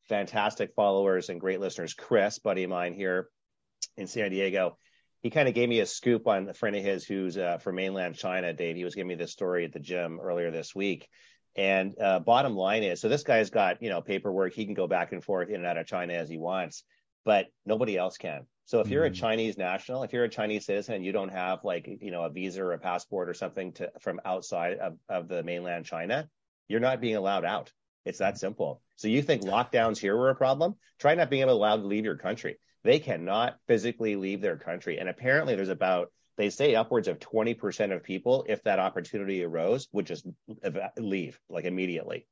fantastic 0.09 0.73
followers 0.75 1.29
and 1.29 1.39
great 1.39 1.61
listeners, 1.61 1.93
Chris, 1.93 2.39
buddy 2.39 2.63
of 2.63 2.69
mine 2.69 2.93
here 2.93 3.29
in 3.95 4.07
San 4.07 4.31
Diego 4.31 4.77
he 5.27 5.31
kind 5.31 5.49
of 5.49 5.53
gave 5.53 5.67
me 5.67 5.81
a 5.81 5.85
scoop 5.85 6.25
on 6.25 6.47
a 6.47 6.53
friend 6.53 6.73
of 6.73 6.81
his 6.81 7.03
who's 7.03 7.37
uh, 7.37 7.57
from 7.57 7.75
mainland 7.75 8.15
China, 8.15 8.53
Dave. 8.53 8.77
He 8.77 8.85
was 8.85 8.95
giving 8.95 9.09
me 9.09 9.15
this 9.15 9.33
story 9.33 9.65
at 9.65 9.73
the 9.73 9.79
gym 9.81 10.21
earlier 10.21 10.51
this 10.51 10.73
week. 10.73 11.09
And 11.53 11.93
uh, 11.99 12.19
bottom 12.19 12.55
line 12.55 12.83
is, 12.83 13.01
so 13.01 13.09
this 13.09 13.23
guy's 13.23 13.49
got 13.49 13.81
you 13.81 13.89
know 13.89 13.99
paperwork. 13.99 14.53
He 14.53 14.63
can 14.63 14.73
go 14.73 14.87
back 14.87 15.11
and 15.11 15.21
forth 15.21 15.49
in 15.49 15.55
and 15.55 15.65
out 15.65 15.75
of 15.75 15.85
China 15.85 16.13
as 16.13 16.29
he 16.29 16.37
wants, 16.37 16.85
but 17.25 17.47
nobody 17.65 17.97
else 17.97 18.15
can. 18.15 18.45
So 18.67 18.79
if 18.79 18.87
you're 18.87 19.03
mm-hmm. 19.03 19.15
a 19.15 19.17
Chinese 19.17 19.57
national, 19.57 20.03
if 20.03 20.13
you're 20.13 20.23
a 20.23 20.29
Chinese 20.29 20.65
citizen 20.65 20.95
and 20.95 21.05
you 21.05 21.11
don't 21.11 21.33
have 21.33 21.65
like 21.65 21.89
you 22.01 22.11
know 22.11 22.23
a 22.23 22.29
visa 22.29 22.63
or 22.63 22.71
a 22.71 22.79
passport 22.79 23.27
or 23.27 23.33
something 23.33 23.73
to 23.73 23.91
from 23.99 24.21
outside 24.23 24.77
of, 24.77 24.97
of 25.09 25.27
the 25.27 25.43
mainland 25.43 25.83
China, 25.83 26.29
you're 26.69 26.79
not 26.79 27.01
being 27.01 27.17
allowed 27.17 27.43
out. 27.43 27.73
It's 28.05 28.19
that 28.19 28.39
simple. 28.39 28.81
So 28.95 29.09
you 29.09 29.21
think 29.21 29.41
lockdowns 29.41 29.97
here 29.97 30.15
were 30.15 30.29
a 30.29 30.35
problem? 30.35 30.75
Try 30.99 31.15
not 31.15 31.29
being 31.29 31.49
allowed 31.49 31.81
to 31.81 31.87
leave 31.87 32.05
your 32.05 32.15
country 32.15 32.59
they 32.83 32.99
cannot 32.99 33.57
physically 33.67 34.15
leave 34.15 34.41
their 34.41 34.57
country. 34.57 34.97
And 34.97 35.09
apparently, 35.09 35.55
there's 35.55 35.69
about 35.69 36.11
they 36.37 36.49
say 36.51 36.75
upwards 36.75 37.07
of 37.07 37.19
20% 37.19 37.95
of 37.95 38.03
people, 38.03 38.45
if 38.47 38.63
that 38.63 38.79
opportunity 38.79 39.43
arose, 39.43 39.87
would 39.91 40.05
just 40.05 40.25
leave 40.97 41.39
like 41.49 41.65
immediately. 41.65 42.27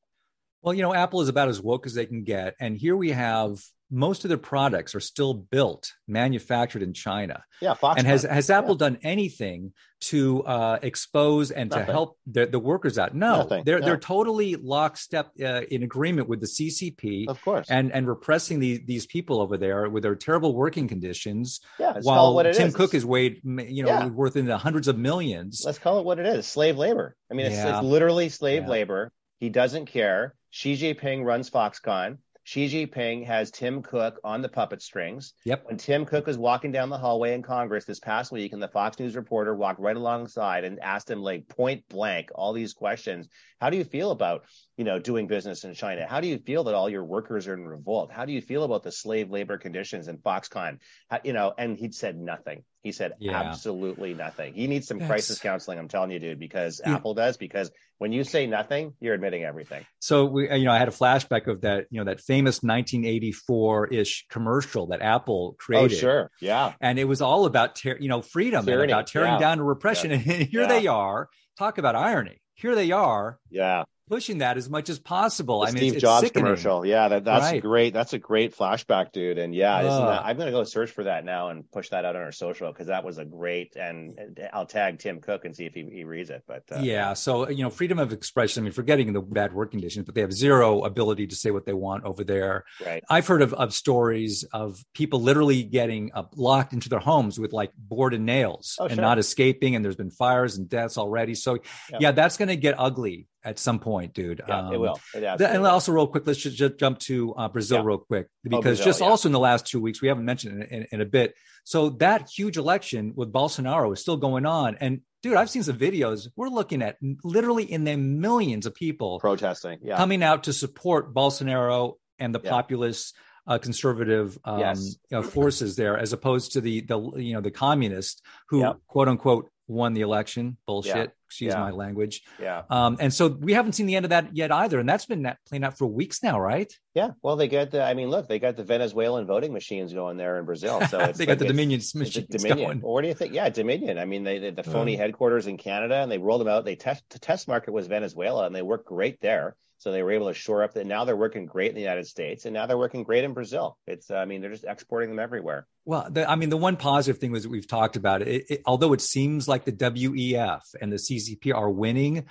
Well, 0.62 0.74
you 0.74 0.84
know, 0.84 0.94
Apple 0.94 1.22
is 1.22 1.30
about 1.30 1.50
as 1.50 1.62
woke 1.62 1.86
as 1.86 1.96
they 1.96 2.06
can 2.06 2.24
get. 2.24 2.56
And 2.60 2.78
here 2.78 2.96
we 2.96 3.12
have 3.12 3.60
most 3.96 4.26
of 4.26 4.30
their 4.30 4.38
products 4.38 4.94
are 4.94 5.00
still 5.00 5.34
built, 5.34 5.94
manufactured 6.06 6.84
in 6.84 6.94
China. 6.94 7.42
Yeah, 7.62 7.76
Foxconn. 7.76 8.00
And 8.00 8.08
has 8.08 8.24
has 8.24 8.50
Apple 8.50 8.76
yeah. 8.76 8.90
done 8.90 8.98
anything 9.04 9.72
to 10.02 10.44
uh, 10.44 10.80
expose 10.82 11.50
and 11.50 11.70
Nothing. 11.70 11.86
to 11.86 11.92
help 11.92 12.20
the, 12.28 12.46
the, 12.46 12.60
workers 12.60 13.00
out? 13.00 13.16
No, 13.16 13.38
Nothing. 13.38 13.64
they're 13.64 13.80
no. 13.80 13.86
they're 13.86 13.98
totally 13.98 14.56
lockstep 14.58 15.32
uh, 15.42 15.62
in 15.72 15.84
agreement 15.84 16.28
with 16.28 16.42
the 16.42 16.46
CCP, 16.46 17.30
of 17.30 17.42
course, 17.42 17.68
and 17.70 17.94
and 17.94 18.06
repressing 18.06 18.60
these 18.60 18.82
these 18.86 19.06
people 19.06 19.40
over 19.40 19.58
there 19.58 19.90
with 19.90 20.04
their 20.04 20.16
terrible 20.16 20.54
working 20.54 20.90
conditions. 20.90 21.62
Yeah, 21.80 21.98
while 22.02 22.44
Tim 22.44 22.68
is. 22.68 22.76
Cook 22.76 22.94
is 22.94 23.06
weighed, 23.06 23.40
you 23.46 23.84
know, 23.84 23.90
yeah. 23.90 24.08
worth 24.08 24.36
in 24.36 24.46
the 24.46 24.58
hundreds 24.58 24.90
of 24.90 24.98
millions. 24.98 25.64
Let's 25.66 25.80
call 25.80 26.00
it 26.00 26.06
what 26.06 26.20
it 26.20 26.26
is: 26.26 26.46
slave 26.46 26.78
labor. 26.78 27.16
I 27.32 27.34
mean, 27.34 27.46
it's, 27.46 27.56
yeah. 27.56 27.78
it's 27.78 27.86
literally 27.86 28.28
slave 28.28 28.68
labor. 28.68 29.14
He 29.40 29.48
doesn't 29.48 29.86
care. 29.86 30.36
Xi 30.50 30.76
Jinping 30.76 31.24
runs 31.24 31.50
Foxconn. 31.50 32.18
Xi 32.48 32.68
Jinping 32.68 33.26
has 33.26 33.50
Tim 33.50 33.82
Cook 33.82 34.20
on 34.24 34.44
the 34.44 34.50
puppet 34.50 34.80
strings. 34.80 35.34
Yep. 35.46 35.66
When 35.66 35.78
Tim 35.78 36.06
Cook 36.06 36.28
was 36.28 36.38
walking 36.38 36.72
down 36.72 36.90
the 36.90 36.98
hallway 36.98 37.34
in 37.34 37.42
Congress 37.42 37.86
this 37.86 38.00
past 38.00 38.32
week, 38.32 38.54
and 38.54 38.62
the 38.62 38.68
Fox 38.68 39.00
News 39.00 39.16
reporter 39.16 39.56
walked 39.56 39.80
right 39.80 39.96
alongside 39.96 40.64
and 40.64 40.80
asked 40.80 41.10
him 41.10 41.24
like 41.24 41.48
point 41.48 41.84
blank 41.90 42.30
all 42.36 42.54
these 42.54 42.74
questions. 42.74 43.28
How 43.60 43.72
do 43.72 43.78
you 43.78 43.84
feel 43.84 44.12
about 44.12 44.46
you 44.78 44.84
know 44.84 45.00
doing 45.00 45.26
business 45.26 45.64
in 45.64 45.74
China? 45.74 46.06
How 46.08 46.22
do 46.22 46.28
you 46.28 46.38
feel 46.38 46.66
that 46.66 46.76
all 46.76 46.88
your 46.88 47.04
workers 47.04 47.48
are 47.48 47.56
in 47.56 47.66
revolt? 47.66 48.12
How 48.12 48.26
do 48.26 48.32
you 48.32 48.42
feel 48.42 48.64
about 48.64 48.84
the 48.84 48.92
slave 48.92 49.32
labor 49.32 49.58
conditions 49.58 50.08
in 50.08 50.20
Foxconn? 50.20 50.78
How, 51.10 51.22
you 51.24 51.34
know, 51.34 51.52
and 51.58 51.76
he 51.76 51.92
said 51.92 52.16
nothing. 52.16 52.64
He 52.86 52.92
said 52.92 53.14
yeah. 53.20 53.42
absolutely 53.42 54.14
nothing. 54.14 54.54
He 54.54 54.68
needs 54.68 54.88
some 54.88 55.00
That's... 55.00 55.10
crisis 55.10 55.40
counseling. 55.40 55.80
I'm 55.80 55.88
telling 55.88 56.12
you, 56.12 56.20
dude, 56.20 56.38
because 56.38 56.80
yeah. 56.86 56.94
Apple 56.94 57.16
does. 57.16 57.36
Because 57.36 57.72
when 57.98 58.12
you 58.12 58.24
say 58.24 58.46
nothing, 58.46 58.94
you're 59.00 59.16
admitting 59.16 59.44
everything. 59.44 59.84
So 59.98 60.26
we, 60.26 60.48
uh, 60.48 60.56
you 60.56 60.66
know, 60.66 60.72
I 60.72 60.78
had 60.78 60.88
a 60.88 60.92
flashback 60.92 61.48
of 61.48 61.62
that, 61.62 61.88
you 61.90 62.00
know, 62.00 62.06
that 62.06 62.22
famous 62.22 62.60
1984-ish 62.60 64.28
commercial 64.30 64.86
that 64.90 65.02
Apple 65.02 65.54
oh, 65.54 65.58
created. 65.58 65.98
Oh, 65.98 66.00
sure, 66.00 66.32
yeah. 66.40 66.74
And 66.80 67.00
it 67.00 67.06
was 67.06 67.24
all 67.24 67.46
about, 67.46 67.84
you 67.84 68.08
know, 68.08 68.22
freedom 68.22 68.64
Tyranny. 68.64 68.84
and 68.84 68.92
about 68.92 69.08
tearing 69.08 69.34
yeah. 69.34 69.40
down 69.40 69.62
repression. 69.62 70.12
And 70.12 70.22
here 70.52 70.68
they 70.68 70.86
are. 70.86 71.28
Talk 71.58 71.80
about 71.80 71.96
irony. 71.96 72.40
Here 72.54 72.76
they 72.76 72.92
are. 72.92 73.40
Yeah 73.50 73.86
pushing 74.08 74.40
that 74.40 74.58
as 74.58 74.70
much 74.70 74.90
as 74.90 75.00
possible. 75.00 75.62
The 75.62 75.68
I 75.68 75.72
mean, 75.72 75.78
Steve 75.78 75.94
it's, 75.94 76.02
Jobs 76.02 76.32
commercial. 76.32 76.86
Yeah, 76.86 77.08
that, 77.08 77.26
that's 77.26 77.44
right. 77.46 77.62
great. 77.62 77.94
That's 77.94 78.14
a 78.14 78.20
great 78.20 78.56
flashback, 78.56 79.12
dude. 79.12 79.38
And 79.38 79.54
yeah, 79.54 79.78
uh, 79.78 80.06
that, 80.06 80.26
I'm 80.26 80.36
going 80.38 80.48
to 80.48 80.52
go 80.52 80.64
search 80.64 80.92
for 80.92 81.06
that 81.06 81.26
now 81.26 81.50
and 81.50 81.70
push 81.72 81.90
that 81.90 82.06
out 82.06 82.16
on 82.16 82.22
our 82.22 82.32
social 82.32 82.72
because 82.72 82.88
that 82.88 83.04
was 83.04 83.18
a 83.18 83.26
great. 83.26 83.76
And 83.76 84.40
I'll 84.54 84.66
tag 84.66 85.00
Tim 85.00 85.20
Cook 85.20 85.46
and 85.46 85.56
see 85.56 85.66
if 85.66 85.74
he, 85.74 85.84
he 85.92 86.04
reads 86.04 86.30
it. 86.30 86.44
But 86.48 86.64
uh, 86.72 86.80
yeah, 86.80 87.14
so 87.14 87.50
you 87.50 87.64
know, 87.64 87.70
freedom 87.70 88.00
of 88.00 88.14
expression. 88.14 88.62
I 88.62 88.64
mean, 88.66 88.74
forgetting 88.74 89.14
the 89.14 89.22
bad 89.22 89.54
work 89.54 89.72
conditions, 89.72 90.06
but 90.06 90.16
they 90.16 90.22
have 90.22 90.34
zero 90.34 90.84
ability 90.84 91.28
to 91.28 91.36
say 91.36 91.52
what 91.52 91.66
they 91.66 91.74
want 91.74 92.04
over 92.04 92.24
there. 92.24 92.66
Right. 92.86 93.04
I've 93.10 93.28
heard 93.28 93.42
of, 93.42 93.54
of 93.54 93.74
stories 93.74 94.44
of 94.54 94.84
people 94.94 95.22
literally 95.22 95.64
getting 95.64 96.12
uh, 96.14 96.24
locked 96.36 96.74
into 96.74 96.90
their 96.90 97.00
homes 97.00 97.40
with 97.40 97.54
like 97.54 97.72
board 97.78 98.14
and 98.14 98.26
nails 98.26 98.78
oh, 98.80 98.86
and 98.86 98.96
sure. 98.96 99.02
not 99.02 99.18
escaping. 99.18 99.76
And 99.76 99.84
there's 99.84 99.96
been 99.96 100.12
fires 100.12 100.58
and 100.58 100.70
deaths 100.70 100.98
already. 100.98 101.36
So 101.36 101.56
yeah, 101.92 101.98
yeah 102.00 102.12
that's 102.12 102.38
going 102.38 102.50
to 102.50 102.56
get 102.56 102.76
ugly 102.78 103.28
at 103.46 103.60
some 103.60 103.80
point, 103.80 104.14
dude. 104.14 104.42
Yeah, 104.46 104.60
um, 104.60 104.74
it 104.74 104.80
will. 104.80 105.00
It 105.14 105.24
and 105.24 105.66
also, 105.66 105.92
real 105.92 106.08
quick, 106.08 106.26
let's 106.26 106.40
just, 106.40 106.58
just 106.58 106.78
jump 106.78 107.00
to 107.00 107.34
uh, 107.36 107.48
Brazil 107.48 107.78
yeah. 107.78 107.84
real 107.86 107.98
quick 108.00 108.28
oh, 108.28 108.30
because 108.44 108.60
oh, 108.60 108.62
Brazil, 108.62 108.86
just 108.86 109.02
yeah. 109.02 109.08
also 109.08 109.30
in 109.30 109.34
the 109.34 109.40
last 109.40 109.68
two 109.68 109.80
weeks, 109.80 110.02
we 110.02 110.08
haven't 110.08 110.26
mentioned 110.26 110.64
it 110.64 110.72
in, 110.72 110.82
in, 110.82 110.88
in, 110.94 111.02
a 111.02 111.06
bit. 111.06 111.36
So 111.64 111.90
that 111.90 112.28
huge 112.28 112.58
election 112.58 113.14
with 113.16 113.32
Bolsonaro 113.32 113.94
is 113.94 114.02
still 114.02 114.18
going 114.18 114.46
on, 114.46 114.78
and 114.82 115.02
dude, 115.22 115.36
I've 115.36 115.50
seen 115.50 115.64
some 115.64 115.78
videos. 115.78 116.28
We're 116.36 116.50
looking 116.50 116.82
at 116.82 116.98
literally 117.24 117.72
in 117.72 117.84
the 117.84 117.96
millions 117.96 118.66
of 118.66 118.74
people 118.74 119.20
protesting, 119.20 119.80
yeah. 119.84 119.96
coming 119.96 120.24
out 120.24 120.46
to 120.46 120.54
support 120.54 121.14
Bolsonaro 121.14 121.94
and 122.18 122.34
the 122.34 122.40
populist 122.40 123.16
uh, 123.48 123.60
conservative 123.60 124.38
um, 124.44 124.60
yes. 124.60 124.98
know, 125.12 125.22
forces 125.22 125.76
there, 125.76 125.98
as 125.98 126.14
opposed 126.14 126.54
to 126.54 126.62
the 126.62 126.82
the 126.82 127.00
you 127.18 127.34
know 127.34 127.42
the 127.42 127.52
communists 127.52 128.22
who 128.50 128.74
quote 128.88 129.08
unquote 129.08 129.50
won 129.68 129.94
the 129.94 130.02
election. 130.02 130.58
Bullshit. 130.66 131.12
Excuse 131.28 131.54
yeah. 131.54 131.60
my 131.60 131.72
language. 131.72 132.22
Yeah. 132.40 132.64
Um, 132.70 132.98
and 133.00 133.14
so 133.14 133.28
we 133.28 133.54
haven't 133.54 133.74
seen 133.74 133.86
the 133.88 133.96
end 133.96 134.06
of 134.06 134.10
that 134.10 134.36
yet 134.36 134.52
either. 134.52 134.80
And 134.80 134.88
that's 134.88 135.06
been 135.06 135.24
that 135.24 135.38
playing 135.48 135.64
out 135.64 135.78
for 135.78 135.88
weeks 135.88 136.22
now, 136.22 136.40
right? 136.40 136.72
Yeah. 136.94 137.12
Well, 137.22 137.36
they 137.36 137.48
got 137.48 137.72
the, 137.72 137.84
I 137.84 137.94
mean, 137.94 138.10
look, 138.10 138.28
they 138.28 138.40
got 138.40 138.56
the 138.56 138.64
Venezuelan 138.64 139.26
voting 139.26 139.52
machines 139.52 139.94
going 139.94 140.18
there 140.18 140.38
in 140.40 140.46
Brazil. 140.46 140.82
So 140.88 140.98
they 141.14 141.26
like 141.26 141.28
got 141.28 141.40
the 141.40 141.48
Dominion 141.48 141.82
machines 141.96 142.28
Dominion. 142.28 142.58
Going. 142.68 142.82
What 142.82 143.02
do 143.02 143.08
you 143.08 143.14
think? 143.14 143.34
Yeah, 143.34 143.50
Dominion. 143.50 143.98
I 143.98 144.06
mean, 144.06 144.24
they, 144.24 144.40
they 144.40 144.52
the 144.52 144.64
phony 144.64 144.96
uh. 144.96 145.00
headquarters 145.00 145.48
in 145.48 145.58
Canada 145.58 145.96
and 145.96 146.12
they 146.12 146.18
rolled 146.18 146.42
them 146.42 146.48
out. 146.48 146.64
They 146.64 146.76
test, 146.76 147.04
the 147.10 147.20
test 147.20 147.48
market 147.48 147.72
was 147.72 147.88
Venezuela 147.88 148.46
and 148.46 148.56
they 148.56 148.62
worked 148.62 148.86
great 148.86 149.20
there. 149.20 149.56
So 149.78 149.92
they 149.92 150.02
were 150.04 150.12
able 150.12 150.28
to 150.30 150.34
shore 150.34 150.64
up 150.64 150.74
that. 150.74 150.88
Now 150.88 151.06
they're 151.06 151.16
working 151.16 151.46
great 151.46 151.70
in 151.70 151.76
the 151.76 151.82
United 151.82 152.08
States, 152.08 152.46
and 152.46 152.54
now 152.54 152.66
they're 152.66 152.78
working 152.78 153.04
great 153.04 153.24
in 153.24 153.34
Brazil. 153.34 153.78
It's, 153.86 154.10
I 154.10 154.26
mean, 154.26 154.42
they're 154.42 154.52
just 154.52 154.64
exporting 154.64 155.10
them 155.10 155.20
everywhere. 155.20 155.68
Well, 155.84 156.08
the, 156.10 156.30
I 156.30 156.36
mean, 156.36 156.50
the 156.50 156.58
one 156.58 156.78
positive 156.78 157.20
thing 157.20 157.32
was 157.32 157.44
that 157.44 157.50
we've 157.50 157.68
talked 157.68 157.96
about 157.96 158.22
it, 158.22 158.46
it, 158.50 158.62
Although 158.66 158.94
it 158.94 159.02
seems 159.02 159.48
like 159.48 159.66
the 159.66 159.72
WEF 159.72 160.62
and 160.82 160.92
the 160.92 160.98
CCP 161.18 161.54
are 161.54 161.70
winning, 161.70 162.26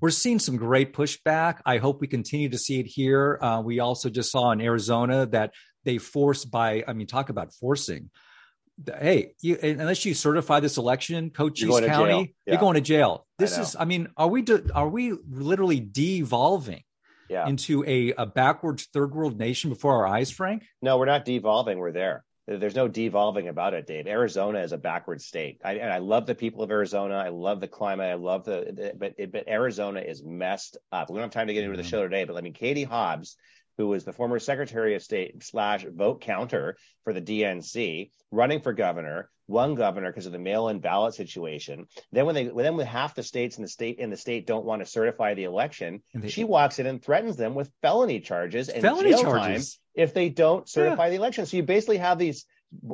we're 0.00 0.10
seeing 0.10 0.38
some 0.38 0.56
great 0.56 0.92
pushback. 0.92 1.60
I 1.64 1.78
hope 1.78 2.00
we 2.00 2.06
continue 2.06 2.50
to 2.50 2.58
see 2.58 2.80
it 2.80 2.86
here. 2.86 3.38
Uh, 3.40 3.62
we 3.64 3.80
also 3.80 4.10
just 4.10 4.30
saw 4.30 4.50
in 4.50 4.60
Arizona 4.60 5.26
that 5.26 5.54
they 5.84 5.98
forced 5.98 6.50
by, 6.50 6.84
I 6.86 6.92
mean, 6.92 7.06
talk 7.06 7.30
about 7.30 7.54
forcing. 7.54 8.10
Hey, 8.86 9.32
you, 9.40 9.56
unless 9.62 10.04
you 10.04 10.12
certify 10.12 10.60
this 10.60 10.76
election, 10.76 11.30
Cochise 11.30 11.80
County, 11.86 12.34
yeah. 12.44 12.52
you're 12.52 12.60
going 12.60 12.74
to 12.74 12.82
jail. 12.82 13.26
This 13.38 13.56
I 13.56 13.62
is, 13.62 13.76
I 13.78 13.86
mean, 13.86 14.08
are 14.18 14.28
we 14.28 14.42
de- 14.42 14.70
are 14.74 14.88
we 14.88 15.12
literally 15.12 15.80
devolving 15.80 16.82
yeah. 17.30 17.48
into 17.48 17.84
a, 17.86 18.12
a 18.12 18.26
backwards 18.26 18.86
third 18.92 19.14
world 19.14 19.38
nation 19.38 19.70
before 19.70 19.94
our 19.94 20.06
eyes, 20.06 20.30
Frank? 20.30 20.66
No, 20.82 20.98
we're 20.98 21.06
not 21.06 21.24
devolving. 21.24 21.78
We're 21.78 21.92
there. 21.92 22.22
There's 22.46 22.76
no 22.76 22.86
devolving 22.86 23.48
about 23.48 23.74
it, 23.74 23.86
Dave. 23.86 24.06
Arizona 24.06 24.60
is 24.60 24.72
a 24.72 24.78
backward 24.78 25.20
state. 25.20 25.60
I, 25.64 25.74
and 25.74 25.92
I 25.92 25.98
love 25.98 26.26
the 26.26 26.34
people 26.34 26.62
of 26.62 26.70
Arizona. 26.70 27.16
I 27.16 27.30
love 27.30 27.60
the 27.60 27.66
climate. 27.66 28.08
I 28.08 28.14
love 28.14 28.44
the, 28.44 28.92
but 28.96 29.14
it, 29.18 29.32
but 29.32 29.48
Arizona 29.48 30.00
is 30.00 30.22
messed 30.22 30.76
up. 30.92 31.10
We 31.10 31.14
don't 31.14 31.24
have 31.24 31.32
time 31.32 31.48
to 31.48 31.54
get 31.54 31.64
into 31.64 31.76
the 31.76 31.82
mm-hmm. 31.82 31.90
show 31.90 32.02
today, 32.04 32.24
but 32.24 32.36
I 32.36 32.40
mean, 32.42 32.52
Katie 32.52 32.84
Hobbs 32.84 33.36
who 33.78 33.88
was 33.88 34.04
the 34.04 34.12
former 34.12 34.38
Secretary 34.38 34.94
of 34.94 35.02
State 35.02 35.42
slash 35.42 35.84
vote 35.84 36.20
counter 36.20 36.76
for 37.04 37.12
the 37.12 37.20
DNC, 37.20 38.10
running 38.30 38.60
for 38.60 38.72
governor, 38.72 39.30
won 39.48 39.74
governor 39.74 40.10
because 40.10 40.26
of 40.26 40.32
the 40.32 40.38
mail-in 40.38 40.80
ballot 40.80 41.14
situation. 41.14 41.86
Then 42.12 42.26
when 42.26 42.34
they 42.34 42.44
then 42.44 42.76
when 42.76 42.86
half 42.86 43.14
the 43.14 43.22
states 43.22 43.56
in 43.56 43.62
the 43.62 43.68
state 43.68 43.98
in 43.98 44.10
the 44.10 44.16
state 44.16 44.46
don't 44.46 44.64
want 44.64 44.82
to 44.82 44.86
certify 44.86 45.34
the 45.34 45.44
election, 45.44 46.02
they, 46.14 46.28
she 46.28 46.44
walks 46.44 46.78
in 46.78 46.86
and 46.86 47.02
threatens 47.02 47.36
them 47.36 47.54
with 47.54 47.70
felony 47.82 48.20
charges 48.20 48.68
and 48.68 48.82
felony 48.82 49.10
jail 49.10 49.22
charges. 49.22 49.74
time 49.74 49.80
if 49.94 50.14
they 50.14 50.28
don't 50.28 50.68
certify 50.68 51.04
yeah. 51.04 51.10
the 51.10 51.16
election. 51.16 51.46
So 51.46 51.56
you 51.56 51.62
basically 51.62 51.98
have 51.98 52.18
these 52.18 52.44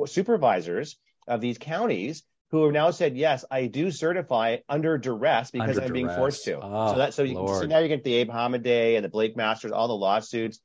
supervisors 0.05 0.97
of 1.27 1.41
these 1.41 1.57
counties 1.57 2.23
who 2.51 2.65
have 2.65 2.73
now 2.73 2.91
said, 2.91 3.17
yes, 3.17 3.43
I 3.49 3.65
do 3.65 3.89
certify 3.89 4.57
under 4.69 4.99
duress 4.99 5.49
because 5.49 5.69
under 5.69 5.81
I'm 5.81 5.87
duress. 5.87 5.91
being 5.91 6.09
forced 6.09 6.43
to. 6.45 6.57
Oh, 6.57 6.59
so 6.59 6.67
ah, 6.67 6.93
that 6.93 7.13
so, 7.15 7.23
you, 7.23 7.33
so 7.33 7.65
now 7.65 7.79
you 7.79 7.87
get 7.87 8.03
the 8.03 8.13
Abe 8.13 8.29
Hamadeh 8.29 8.95
and 8.95 9.03
the 9.03 9.09
Blake 9.09 9.35
Masters, 9.35 9.71
all 9.71 9.87
the 9.87 9.95
lawsuits. 9.95 10.59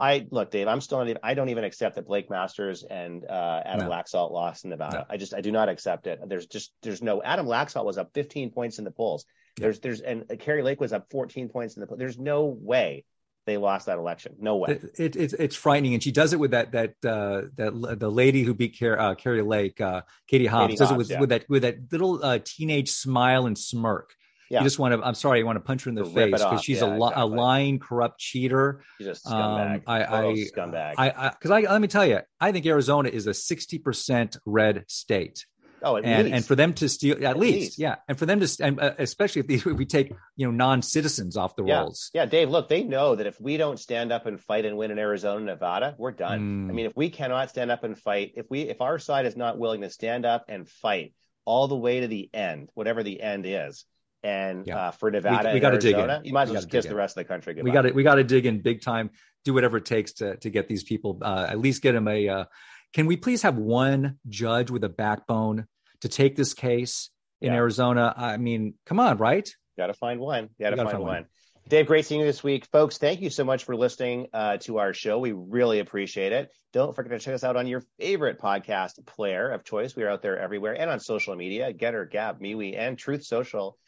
I 0.00 0.26
look, 0.30 0.50
Dave. 0.50 0.66
I'm 0.66 0.80
still 0.80 0.98
not. 0.98 1.08
Even, 1.08 1.20
I 1.22 1.34
don't 1.34 1.50
even 1.50 1.64
accept 1.64 1.96
that 1.96 2.06
Blake 2.06 2.30
Masters 2.30 2.82
and 2.82 3.24
uh, 3.24 3.62
Adam 3.64 3.88
no. 3.88 3.94
Laxalt 3.94 4.32
lost 4.32 4.64
in 4.64 4.70
Nevada. 4.70 4.98
No. 4.98 5.04
I 5.10 5.16
just 5.18 5.34
I 5.34 5.42
do 5.42 5.52
not 5.52 5.68
accept 5.68 6.06
it. 6.06 6.20
There's 6.26 6.46
just 6.46 6.72
there's 6.82 7.02
no. 7.02 7.22
Adam 7.22 7.46
Laxalt 7.46 7.84
was 7.84 7.98
up 7.98 8.10
15 8.14 8.50
points 8.50 8.78
in 8.78 8.84
the 8.84 8.90
polls. 8.90 9.26
There's 9.56 9.78
there's 9.80 10.00
and 10.00 10.24
Kari 10.38 10.62
Lake 10.62 10.80
was 10.80 10.92
up 10.92 11.06
14 11.10 11.48
points 11.50 11.76
in 11.76 11.80
the 11.80 11.86
polls. 11.86 11.98
There's 11.98 12.18
no 12.18 12.46
way 12.46 13.04
they 13.46 13.56
lost 13.56 13.86
that 13.86 13.98
election. 13.98 14.36
No 14.38 14.56
way. 14.56 14.70
It, 14.70 14.82
it, 14.98 15.16
it's 15.16 15.34
it's 15.34 15.56
frightening, 15.56 15.94
and 15.94 16.02
she 16.02 16.12
does 16.12 16.32
it 16.32 16.40
with 16.40 16.52
that 16.52 16.72
that 16.72 16.94
uh, 17.04 17.42
that 17.56 17.98
the 17.98 18.10
lady 18.10 18.42
who 18.42 18.54
beat 18.54 18.78
Car- 18.78 18.98
uh, 18.98 19.14
Kari 19.14 19.42
Lake, 19.42 19.80
uh, 19.80 20.02
Katie 20.28 20.46
Hobbs, 20.46 20.68
Katie 20.68 20.76
does 20.78 20.88
Hobbs, 20.88 20.94
it 20.94 20.98
with, 20.98 21.10
yeah. 21.10 21.20
with 21.20 21.28
that 21.30 21.48
with 21.48 21.62
that 21.62 21.92
little 21.92 22.24
uh, 22.24 22.38
teenage 22.42 22.90
smile 22.90 23.46
and 23.46 23.58
smirk. 23.58 24.14
Yeah. 24.50 24.58
You 24.58 24.64
just 24.64 24.80
want 24.80 24.94
to. 24.94 25.06
I'm 25.06 25.14
sorry. 25.14 25.38
You 25.38 25.46
want 25.46 25.56
to 25.56 25.60
punch 25.60 25.84
her 25.84 25.90
in 25.90 25.94
the 25.94 26.04
face 26.04 26.32
because 26.32 26.64
she's 26.64 26.80
yeah, 26.80 26.88
a, 26.88 26.94
exactly. 26.94 27.22
a 27.22 27.24
lying, 27.26 27.78
corrupt 27.78 28.18
cheater. 28.18 28.82
She's 28.98 29.06
a 29.06 29.12
scumbag. 29.12 29.74
Um, 29.76 29.82
I, 29.86 30.04
I, 30.04 30.22
scumbag. 30.34 30.94
I, 30.98 31.28
because 31.30 31.52
I, 31.52 31.60
I, 31.60 31.72
let 31.72 31.80
me 31.80 31.86
tell 31.86 32.04
you, 32.04 32.20
I 32.40 32.50
think 32.50 32.66
Arizona 32.66 33.10
is 33.10 33.28
a 33.28 33.34
60 33.34 33.78
percent 33.78 34.36
red 34.44 34.84
state. 34.88 35.46
Oh, 35.82 35.96
and 35.96 36.24
least. 36.24 36.34
and 36.34 36.44
for 36.44 36.54
them 36.54 36.74
to 36.74 36.88
steal 36.88 37.16
at, 37.16 37.22
at 37.22 37.38
least, 37.38 37.54
least, 37.54 37.78
yeah, 37.78 37.96
and 38.08 38.18
for 38.18 38.26
them 38.26 38.40
to 38.40 38.56
and 38.60 38.80
uh, 38.80 38.94
especially 38.98 39.40
if, 39.40 39.46
these, 39.46 39.66
if 39.66 39.76
we 39.76 39.86
take 39.86 40.12
you 40.36 40.46
know 40.46 40.50
non 40.50 40.82
citizens 40.82 41.36
off 41.36 41.56
the 41.56 41.64
yeah. 41.64 41.80
rolls. 41.80 42.10
Yeah, 42.12 42.26
Dave. 42.26 42.50
Look, 42.50 42.68
they 42.68 42.82
know 42.82 43.14
that 43.14 43.26
if 43.26 43.40
we 43.40 43.56
don't 43.56 43.78
stand 43.78 44.12
up 44.12 44.26
and 44.26 44.40
fight 44.40 44.64
and 44.64 44.76
win 44.76 44.90
in 44.90 44.98
Arizona, 44.98 45.44
Nevada, 45.44 45.94
we're 45.98 46.12
done. 46.12 46.66
Mm. 46.66 46.70
I 46.70 46.72
mean, 46.72 46.86
if 46.86 46.96
we 46.96 47.10
cannot 47.10 47.50
stand 47.50 47.70
up 47.70 47.84
and 47.84 47.96
fight, 47.96 48.32
if 48.36 48.46
we 48.50 48.62
if 48.62 48.80
our 48.80 48.98
side 48.98 49.26
is 49.26 49.36
not 49.36 49.58
willing 49.58 49.80
to 49.82 49.90
stand 49.90 50.26
up 50.26 50.46
and 50.48 50.68
fight 50.68 51.14
all 51.44 51.68
the 51.68 51.76
way 51.76 52.00
to 52.00 52.08
the 52.08 52.28
end, 52.34 52.68
whatever 52.74 53.02
the 53.02 53.20
end 53.20 53.44
is, 53.46 53.84
and 54.22 54.66
yeah. 54.66 54.88
uh, 54.88 54.90
for 54.90 55.10
Nevada, 55.10 55.48
we, 55.48 55.54
we 55.54 55.60
got 55.60 55.70
to 55.70 55.78
dig 55.78 55.96
in. 55.96 56.24
You 56.24 56.32
might 56.32 56.42
as 56.42 56.50
well 56.50 56.56
just 56.56 56.70
kiss 56.70 56.86
the 56.86 56.94
rest 56.94 57.16
of 57.16 57.24
the 57.24 57.28
country. 57.28 57.54
Goodbye. 57.54 57.70
We 57.70 57.72
got 57.72 57.82
to 57.82 57.92
we 57.92 58.02
got 58.02 58.14
to 58.16 58.24
dig 58.24 58.46
in 58.46 58.60
big 58.60 58.82
time. 58.82 59.10
Do 59.44 59.54
whatever 59.54 59.78
it 59.78 59.86
takes 59.86 60.12
to 60.14 60.36
to 60.36 60.50
get 60.50 60.68
these 60.68 60.84
people. 60.84 61.18
Uh, 61.22 61.46
at 61.48 61.58
least 61.58 61.82
get 61.82 61.92
them 61.92 62.08
a. 62.08 62.28
Uh, 62.28 62.44
can 62.92 63.06
we 63.06 63.16
please 63.16 63.42
have 63.42 63.56
one 63.56 64.18
judge 64.28 64.70
with 64.70 64.84
a 64.84 64.88
backbone 64.88 65.66
to 66.00 66.08
take 66.08 66.36
this 66.36 66.54
case 66.54 67.10
in 67.40 67.52
yeah. 67.52 67.58
Arizona? 67.58 68.12
I 68.16 68.36
mean, 68.36 68.74
come 68.86 69.00
on, 69.00 69.16
right? 69.18 69.48
Got 69.78 69.88
to 69.88 69.94
find 69.94 70.20
one. 70.20 70.50
Got 70.60 70.70
to 70.70 70.76
find, 70.76 70.90
find, 70.90 71.02
one. 71.02 71.08
one. 71.08 71.26
Dave, 71.68 71.86
great 71.86 72.04
seeing 72.04 72.20
you 72.20 72.26
this 72.26 72.42
week. 72.42 72.66
Folks, 72.66 72.98
thank 72.98 73.20
you 73.20 73.30
so 73.30 73.44
much 73.44 73.62
for 73.62 73.76
listening 73.76 74.26
uh, 74.32 74.56
to 74.58 74.78
our 74.78 74.92
show. 74.92 75.20
We 75.20 75.32
really 75.32 75.78
appreciate 75.78 76.32
it. 76.32 76.50
Don't 76.72 76.96
forget 76.96 77.12
to 77.12 77.24
check 77.24 77.34
us 77.34 77.44
out 77.44 77.56
on 77.56 77.68
your 77.68 77.84
favorite 77.98 78.40
podcast 78.40 79.06
player 79.06 79.50
of 79.50 79.64
choice. 79.64 79.94
We 79.94 80.02
are 80.02 80.08
out 80.08 80.20
there 80.20 80.36
everywhere 80.36 80.72
and 80.78 80.90
on 80.90 80.98
social 80.98 81.36
media, 81.36 81.72
Gettr, 81.72 82.10
Gab, 82.10 82.40
MeWe, 82.40 82.76
and 82.76 82.98
Truth 82.98 83.24
Social. 83.24 83.78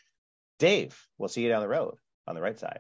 Dave, 0.62 1.09
we'll 1.18 1.29
see 1.29 1.42
you 1.42 1.48
down 1.48 1.61
the 1.61 1.66
road 1.66 1.96
on 2.29 2.37
the 2.37 2.40
right 2.40 2.57
side. 2.57 2.79